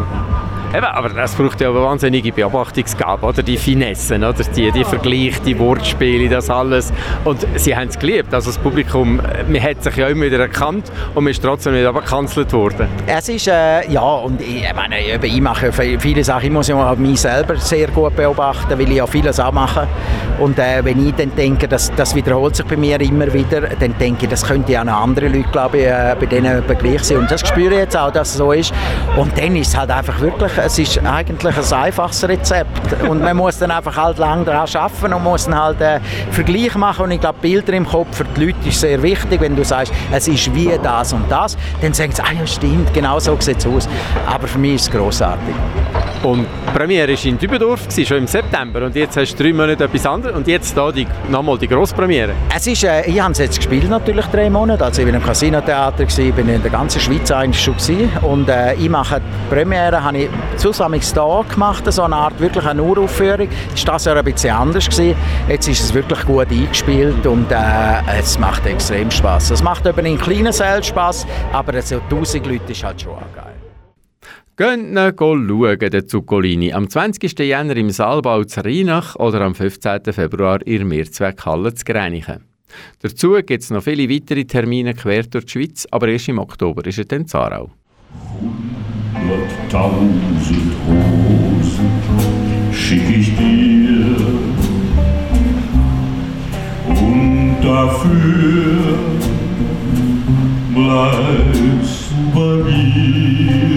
[0.75, 3.41] Eben, aber das braucht ja eine wahnsinnige Beobachtungsgabe, oder?
[3.41, 4.43] Die Finessen, oder?
[4.43, 6.91] Die, die Vergleiche, die Wortspiele, das alles.
[7.23, 8.33] Und sie haben es geliebt.
[8.33, 11.85] Also das Publikum, man hat sich ja immer wieder erkannt und man ist trotzdem nicht
[11.85, 12.89] abgekanzelt worden.
[13.07, 16.95] Es ist, äh, ja, und ich, ich meine, ich mache viele Sachen, ich muss ja
[16.95, 19.87] mich selber sehr gut beobachten, weil ich ja vieles auch mache.
[20.37, 23.97] Und äh, wenn ich dann denke, dass, das wiederholt sich bei mir immer wieder, dann
[23.97, 27.19] denke ich, das könnte ja auch andere Leute, glaube ich, äh, bei denen gleich sein.
[27.19, 28.73] Und das spüre ich jetzt auch, dass es so ist.
[29.15, 33.01] Und dann ist es halt einfach wirklich es ist eigentlich ein einfaches Rezept.
[33.03, 36.75] Und man muss dann einfach halt lange daran arbeiten und muss dann halt einen Vergleich
[36.75, 37.05] machen.
[37.05, 39.93] Und ich glaube Bilder im Kopf für die Leute ist sehr wichtig, wenn du sagst,
[40.11, 43.59] es ist wie das und das, dann sagen sie, ah ja stimmt, genau so sieht
[43.59, 43.87] es aus,
[44.25, 45.55] aber für mich ist es grossartig.
[46.23, 49.83] Und die Premiere war in Dübendorf, schon im September und jetzt hast du drei Monate
[49.83, 52.33] etwas anderes und jetzt da die, nochmal die Grosspremiere.
[52.55, 55.23] Es ist, äh, ich habe es jetzt gespielt natürlich drei Monate, also ich war im
[55.23, 56.05] Casino-Theater,
[56.35, 58.09] bin in der ganzen Schweiz eigentlich schon gewesen.
[58.21, 62.65] und äh, ich mache die Premiere, habe ich zusammen da gemacht, so eine Art wirklich
[62.65, 63.47] eine Uraufführung.
[63.49, 65.15] War das Jahr ein bisschen anders gewesen.
[65.47, 67.55] Jetzt ist es wirklich gut eingespielt und äh,
[68.19, 69.51] es macht extrem Spaß.
[69.51, 73.46] Es macht eben in kleinen Sälen Spaß, aber so 1000 Leute ist halt schon auch
[74.59, 76.73] Geht schauen, den Zuccolini.
[76.73, 77.37] Am 20.
[77.37, 80.11] Jänner im Saalbau zu Rheinach oder am 15.
[80.11, 82.43] Februar in der Mehrzweckhalle zu Greinichen.
[83.03, 86.83] Dazu gibt es noch viele weitere Termine quer durch die Schweiz, aber erst im Oktober
[86.87, 87.69] ist er dann in Zarau.
[89.13, 91.91] Hunderttausend Rosen
[92.73, 94.15] schick ich dir
[96.89, 98.97] und dafür
[100.73, 103.76] bleibst du bei mir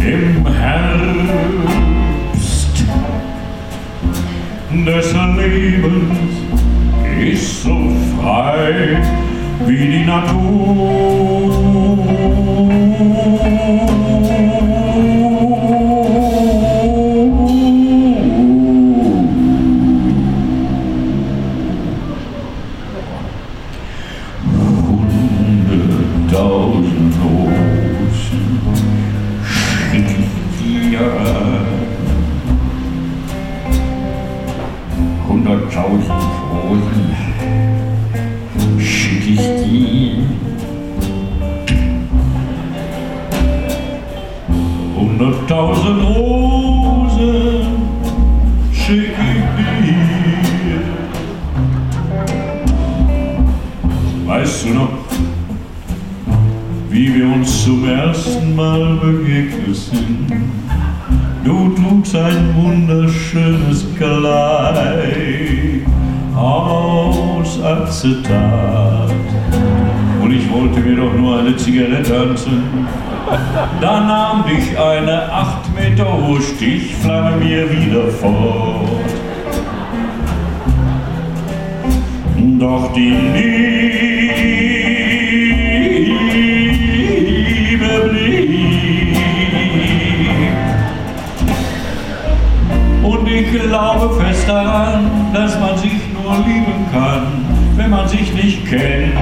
[0.00, 1.88] im Herbst
[4.86, 6.18] des Lebens
[7.20, 7.76] ist so
[8.20, 9.02] frei
[9.66, 11.58] wie die Natur.
[35.82, 37.17] Hunderttausend Rosen schick
[67.88, 69.10] aus Acetat.
[70.22, 72.86] Und ich wollte mir doch nur eine Zigarette anzünden.
[73.80, 78.88] Da nahm dich eine acht Meter hohe Stichflamme mir wieder fort.
[82.58, 83.68] Doch die Liebe
[88.10, 89.16] blieb.
[93.02, 97.47] Und ich glaube fest daran, dass man sich nur lieben kann,
[97.90, 99.14] wenn man sich nicht kennt.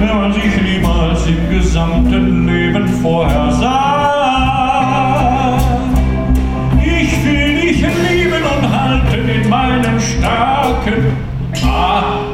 [0.00, 5.56] Wenn man sich niemals im gesamten Leben vorher sah.
[6.80, 11.16] Ich will dich lieben und halten in meinen starken
[11.64, 12.33] A-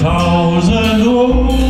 [0.00, 1.60] tausend Rosen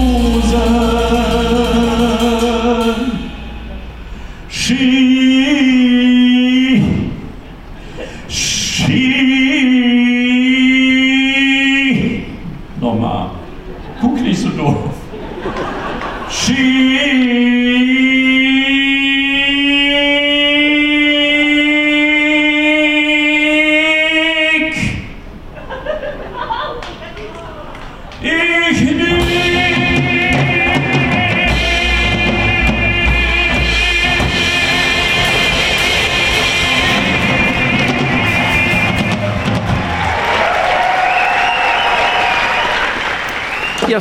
[4.49, 5.20] schien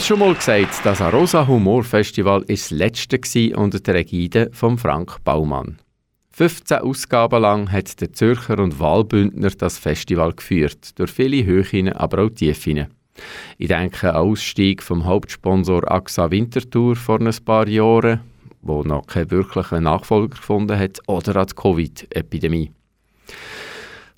[0.10, 5.24] schon mal gesagt, das Arosa Humor Festival ist das letzte unter der Ägide von Frank
[5.24, 5.78] Baumann.
[6.32, 12.24] 15 Ausgaben lang hat der Zürcher und Wahlbündner das Festival geführt, durch viele Höhen, aber
[12.24, 12.88] auch Tiefen.
[13.60, 18.22] Ich denke an Ausstieg vom Hauptsponsor AXA Winterthur vor ein paar Jahren,
[18.64, 22.72] wo noch keinen wirklichen Nachfolger gefunden hat, oder an die Covid-Epidemie.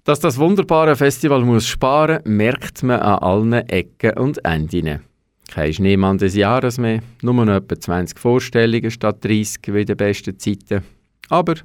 [0.05, 5.10] Dass das wunderbare Festival muss sparen, merkt man an allen Ecken und Enden.
[5.53, 9.97] Kein Schneemann des Jahres mehr, nur noch etwa 20 Vorstellungen statt 30 wie in den
[9.97, 10.81] besten Zeiten.
[11.27, 11.55] Aber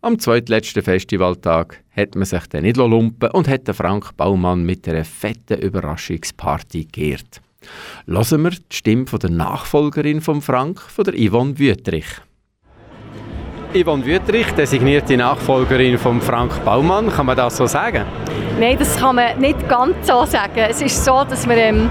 [0.00, 4.88] am zweitletzten Festivaltag hat man sich dann nicht lumpen und hat den Frank Baumann mit
[4.88, 7.42] einer fetten Überraschungsparty geehrt.
[8.06, 12.06] Hören wir die Stimme von der Nachfolgerin von Frank, von der Yvonne Wüttrich.
[13.74, 18.04] Yvonne Wüttrich, designierte Nachfolgerin von Frank Baumann, kann man das so sagen?
[18.58, 20.60] Nein, das kann man nicht ganz so sagen.
[20.70, 21.90] Es ist so, dass wir ähm,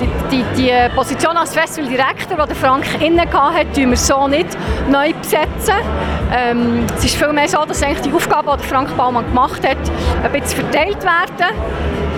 [0.00, 4.56] die, die, die Position als Festivaldirektor, die der Frank inne hatte, tun wir so nicht
[4.90, 5.76] neu besetzen.
[6.34, 9.76] Ähm, es ist vielmehr so, dass eigentlich die Aufgaben, die Frank Baumann gemacht hat,
[10.22, 11.56] ein bisschen verteilt werden.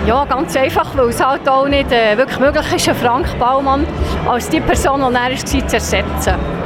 [0.05, 3.85] Ja, ganz einfach, weil es halt auch nicht äh, wirklich möglich ist, Frank Baumann
[4.27, 6.58] als die Person, die er war, zu ersetzen.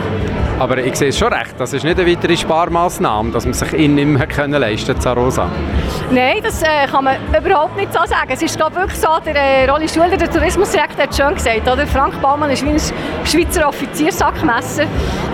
[0.60, 3.74] Aber ich sehe es schon recht, das ist nicht eine weitere Sparmaßnahme, dass man sich
[3.74, 5.50] ihn nicht mehr können leisten Zarosa.
[6.12, 8.30] Nein, das äh, kann man überhaupt nicht so sagen.
[8.30, 11.88] Es ist glaub, wirklich so, der äh, Rolli Schuler, der Tourismusdirektor, hat schön gesagt, oder?
[11.88, 12.80] Frank Baumann ist wie ein
[13.26, 14.86] Schweizer Offiziersackmesser,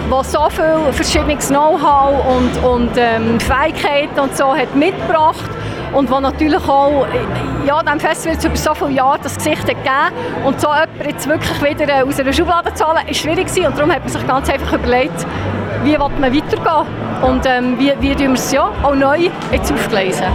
[0.10, 5.50] der so viel verschiedenes Know-how und, und ähm, Fähigkeiten und so hat mitgebracht
[5.94, 9.86] und wo natürlich auch äh, ja, dem Festival über so viele Jahre das Gesicht gegeben
[10.46, 13.68] und so jemanden jetzt wirklich wieder äh, aus einer Schublade zu holen, ist schwierig gewesen
[13.68, 15.26] und darum hat man sich ganz einfach überlegt,
[15.84, 16.88] wie will man weitergehen
[17.22, 20.28] und ähm, wie, wie tun wir es ja auch neu jetzt aufgleisen.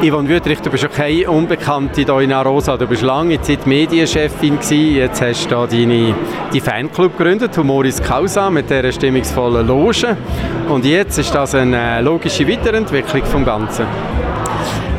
[0.00, 2.76] Yvonne Wüttrich, du bist ja keine Unbekannte hier in Arosa.
[2.76, 4.94] Du bist lange Zeit Medienchefin gewesen.
[4.94, 6.14] Jetzt hast du hier deine,
[6.52, 10.16] die Fanclub gegründet, Humoris Causa, mit dieser stimmungsvollen Loge.
[10.68, 13.86] Und jetzt ist das eine logische Weiterentwicklung vom Ganzen.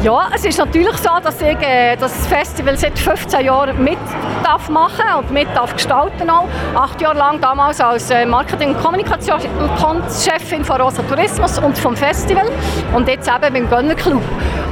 [0.02, 3.98] Ja, es ist natürlich so, dass ich äh, das Festival seit 15 Jahren mit
[4.46, 6.48] darf machen und mit darf gestalten auch.
[6.74, 12.50] Acht Jahre lang damals als äh, Marketing- und Kommunikationschefin von Rosa Tourismus und vom Festival
[12.96, 14.22] und jetzt eben beim Gönner Club.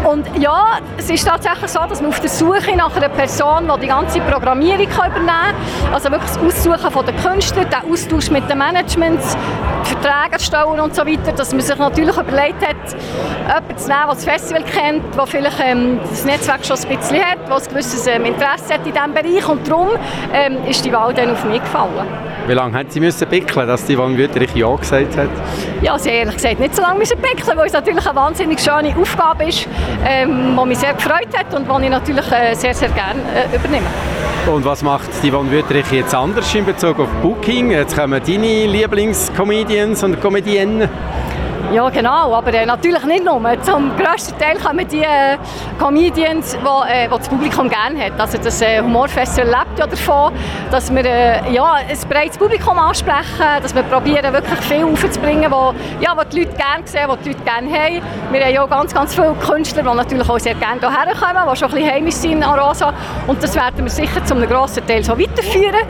[0.05, 3.81] Und ja, es ist tatsächlich so, dass man auf der Suche nach einer Person, die
[3.81, 8.31] die ganze Programmierung kann übernehmen kann, also wirklich das Aussuchen von den Künstlern, den Austausch
[8.31, 9.35] mit den Managements,
[9.87, 12.75] Verträge erstellen und so weiter, dass man sich natürlich überlegt hat,
[13.47, 17.23] jemanden zu nehmen, der das Festival kennt, der vielleicht ähm, das Netzwerk schon ein bisschen
[17.23, 19.89] hat, der ein gewisses ähm, Interesse hat in diesem Bereich und darum
[20.33, 22.07] ähm, ist die Wahl dann auf mich gefallen.
[22.47, 25.29] Wie lange haben Sie müssen pickeln, dass die Yvonne Wüttrich Ja gesagt hat?
[25.81, 28.95] Ja, sie ehrlich gesagt nicht so lange müssen pickeln, weil es natürlich eine wahnsinnig schöne
[28.97, 29.67] Aufgabe ist,
[30.05, 33.55] ähm, die mich sehr gefreut hat und die ich natürlich äh, sehr, sehr gerne äh,
[33.55, 33.87] übernehme.
[34.47, 37.71] Und was macht Yvonne Wüttrich jetzt anders in Bezug auf Booking?
[37.71, 40.89] Jetzt kommen deine Lieblingscomedians und Comedienne.
[41.73, 43.41] Ja, genau, aber äh, natürlich nicht nur.
[43.61, 45.37] Zum grössten Teil kommen die äh,
[45.77, 48.13] Comedians, die, äh, das Publikum gerne hat.
[48.17, 50.31] Also das äh, Humorfestival lebt ja davon,
[50.71, 55.73] dass wir äh, ja, ein breites Publikum ansprechen, dass wir probieren, wirklich viel aufzubringen, wo,
[55.99, 58.01] ja, die Leute gerne sehen, was die Leute gerne haben.
[58.31, 61.51] Wir haben ja auch ganz, ganz viele Künstler, die natürlich auch sehr gerne hierher kommen,
[61.51, 62.93] die schon ein bisschen heimisch sind an Rosa.
[63.27, 65.85] Und das werden wir sicher zu einem grossen Teil so weiterführen.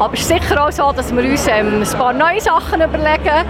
[0.00, 3.46] Aber es ist sicher auch so, dass wir uns ähm, ein paar neue Sachen überlegen.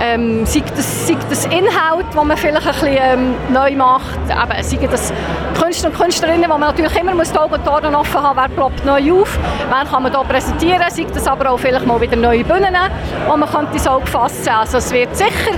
[0.00, 4.62] Ähm, sei das, sei das Inhalt, den man vielleicht ein bisschen ähm, neu macht, eben,
[4.62, 5.12] sei das
[5.60, 8.48] Künstler und Künstlerinnen, wo man natürlich immer muss die Augen und Ohren offen haben, wer
[8.48, 12.16] ploppt neu auf, wen kann man hier präsentieren, sei das aber auch vielleicht mal wieder
[12.16, 15.52] neue Bühnen, die man könnte ins Auge fassen Also es wird sicher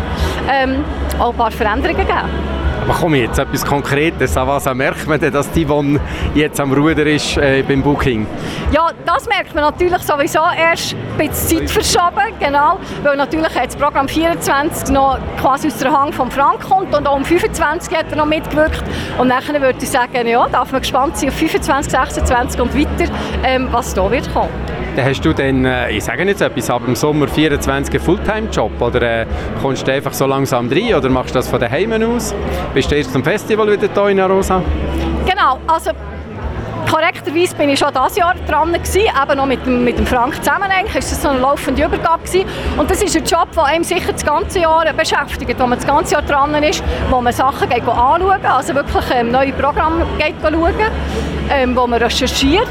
[0.50, 0.84] ähm,
[1.18, 2.55] auch ein paar Veränderungen geben.
[2.88, 4.36] Aber komm jetzt, etwas Konkretes.
[4.36, 5.98] An was merkt man denn, dass Yvonne
[6.36, 8.24] jetzt am Ruder ist äh, beim Booking?
[8.70, 13.74] Ja, das merkt man natürlich sowieso erst ein bisschen Zeit verschoben, genau, weil natürlich das
[13.74, 18.06] Programm 24 noch quasi aus der Hand von Frank kommt und auch um 25 hat
[18.10, 18.84] er noch mitgewirkt
[19.18, 23.12] und nachher würde ich sagen, ja, darf man gespannt sein auf 25, 26 und weiter,
[23.42, 24.50] ähm, was da wird kommen.
[24.96, 28.80] Dann hast du dann, äh, ich sage jetzt etwas, aber im Sommer 24 einen Fulltime-Job
[28.80, 29.26] oder äh,
[29.60, 32.34] kommst du einfach so langsam rein oder machst du das von daheim aus?
[32.72, 34.62] Bist du erst zum Festival wieder hier in Arosa?
[35.26, 35.90] Genau, also
[36.90, 40.42] korrekterweise bin ich schon dieses Jahr dran gewesen, eben noch mit dem, mit dem Frank
[40.42, 42.48] zusammen eigentlich, das so eine laufende Übergabe gewesen.
[42.78, 45.86] und das ist ein Job, der einem sicher das ganze Jahr beschäftigt, wo man das
[45.86, 50.36] ganze Jahr dran ist, wo man Sachen geht anschauen, also wirklich ähm, neue Programme geht
[50.40, 50.74] schauen,
[51.50, 52.66] ähm, wo man recherchiert,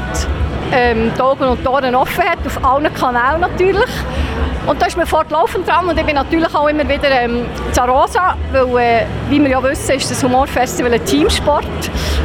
[0.72, 3.90] ähm, die Augen und die Ohren offen hat, auf allen Kanälen natürlich.
[4.66, 8.36] Und da ist man fortlaufend dran und ich bin natürlich auch immer wieder ähm, Zarosa,
[8.50, 11.66] weil, äh, wie wir ja wissen, ist das Humorfestival ein Teamsport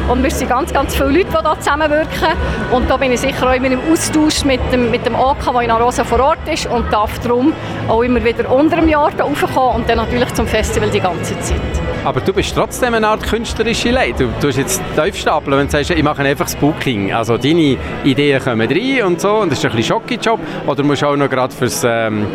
[0.08, 2.28] und wir sind ganz, ganz viele Leute, die hier zusammenwirken
[2.72, 5.60] und da bin ich sicher auch immer im Austausch mit dem, mit dem OK, der
[5.60, 7.52] in Arosa vor Ort ist und darf darum
[7.86, 11.38] auch immer wieder unter dem Jahr hier raufkommen und dann natürlich zum Festival die ganze
[11.38, 11.81] Zeit.
[12.04, 14.26] Aber du bist trotzdem eine Art künstlerische Leute.
[14.26, 17.12] Du tust jetzt tief stapeln, wenn du sagst, ich mache einfach das Booking.
[17.12, 20.40] Also deine Ideen kommen rein und so und das ist ein bisschen Schocki-Job.
[20.66, 22.26] Oder musst du auch noch gerade fürs, ähm,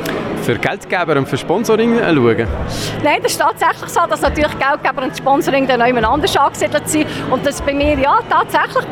[0.43, 2.47] für Geldgeber und für Sponsoring schauen?
[3.03, 7.05] Nein, das ist tatsächlich so, dass natürlich Geldgeber und Sponsoring dann jemand anders angesiedelt sind.
[7.30, 8.86] Und dass bei mir ja tatsächlich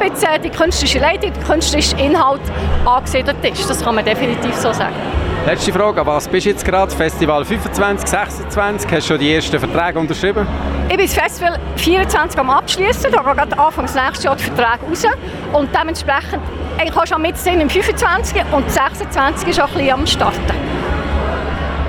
[0.44, 2.42] die künstlerische Leitung, der künstlerische Inhalt
[2.86, 3.70] angesiedelt ist.
[3.70, 4.94] Das kann man definitiv so sagen.
[5.46, 6.92] Letzte Frage, was bist du jetzt gerade?
[6.92, 8.92] Festival 25, 26?
[8.92, 10.48] Hast du schon die ersten Verträge unterschrieben?
[10.90, 14.80] Ich bin das Festival 24 am abschließen, da geht gerade Anfang nächstes Jahr der Vertrag
[14.82, 15.06] raus.
[15.54, 16.42] Und dementsprechend,
[16.84, 20.42] ich kann schon mit im 25 und 26 ist auch ein bisschen am Starten.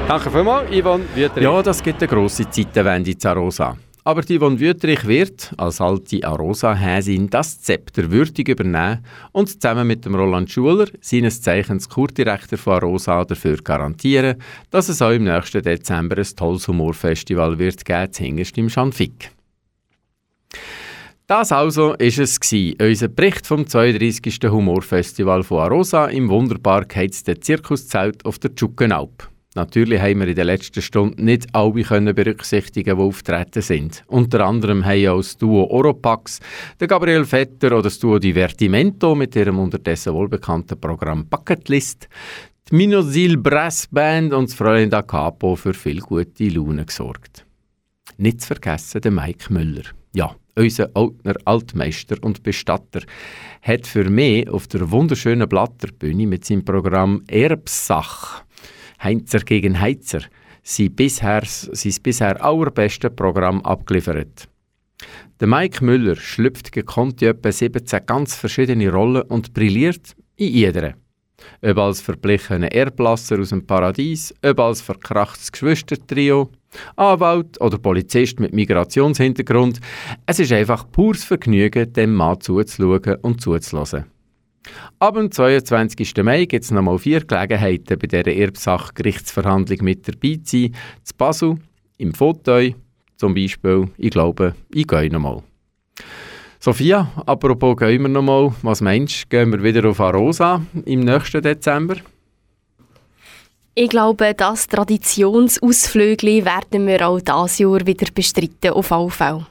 [0.06, 1.42] Danke vielmals, Yvonne Wüthrich.
[1.42, 3.74] Ja, das gibt eine grosse Zeitenwende in Zarosa.
[4.06, 10.04] Aber die Yvonne Wüthrich wird, als alte Arosa-Häsin, das Zepter würdig übernehmen und zusammen mit
[10.04, 14.40] dem Roland Schuler, seines Zeichens Kurdirektor von Arosa, dafür garantieren,
[14.70, 19.32] dass es auch im nächsten Dezember ein tolles Humorfestival wird geben, hinterst im Schanfik.
[21.26, 24.38] Das also ist es gewesen, unser Bericht vom 32.
[24.44, 29.28] Humorfestival von Arosa im wunderbar geheizten Zirkuszelt auf der Tschuckenalp.
[29.56, 34.04] Natürlich haben wir in den letzten Stunden nicht alle können berücksichtigen, die auftreten sind.
[34.06, 36.40] Unter anderem haben auch das Duo Oropax,
[36.78, 42.06] der Gabriel Vetter oder das Duo Divertimento mit ihrem unterdessen wohlbekannten Programm Bucketlist,
[42.70, 47.46] die Minosil Brass Band und das Fräulein da Capo für viel gute Laune gesorgt.
[48.18, 49.84] Nicht zu vergessen der Mike Müller.
[50.12, 53.00] Ja, unser Altner Altmeister und Bestatter,
[53.62, 58.44] hat für mich auf der wunderschönen Blatterbühne mit seinem Programm Erbsach
[59.02, 60.22] Heinzer gegen Heizer
[60.66, 64.48] sein bisher, sein bisher allerbeste Programm abgeliefert.
[65.38, 70.94] Der Mike Müller schlüpft gekonnt in etwa 17 ganz verschiedene Rollen und brilliert in jeder.
[71.60, 76.50] Ob als verblichener Erblasser aus dem Paradies, ob als verkrachtes Geschwistertrio,
[76.96, 79.80] Anwalt oder Polizist mit Migrationshintergrund.
[80.24, 84.06] Es ist einfach pures Vergnügen, dem Mann zuzuschauen und zuzulassen.
[84.98, 86.14] Ab dem 22.
[86.22, 90.74] Mai gibt es nochmal vier Gelegenheiten, bei dieser Erbsach-Gerichtsverhandlung mit dabei zu sein.
[91.02, 91.56] Zu Basel,
[91.98, 92.74] im Fauteuil,
[93.16, 95.42] zum Beispiel, ich glaube, ich gehe nochmal.
[96.58, 101.42] Sophia, apropos gehen wir nochmal, was meinst du, gehen wir wieder auf Arosa im nächsten
[101.42, 101.96] Dezember?
[103.74, 109.46] Ich glaube, das Traditionsausflügel werden wir auch dieses Jahr wieder bestreiten, auf alle Fälle.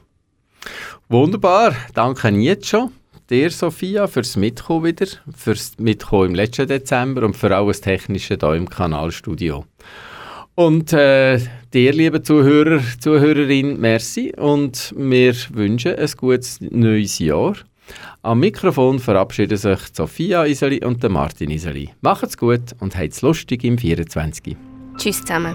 [1.08, 2.90] Wunderbar, danke jetzt schon
[3.30, 5.06] dir, Sophia, fürs Mitkommen wieder,
[5.36, 9.64] fürs Mitkommen im letzten Dezember und für alles Technische hier im Kanalstudio.
[10.54, 11.38] Und äh,
[11.74, 17.56] dir, liebe Zuhörer, Zuhörerin, merci und wir wünschen ein gutes neues Jahr.
[18.22, 21.90] Am Mikrofon verabschieden sich Sophia Iseli und Martin Iseli.
[22.00, 24.56] Macht's gut und habt's lustig im 24.
[24.96, 25.54] Tschüss zusammen.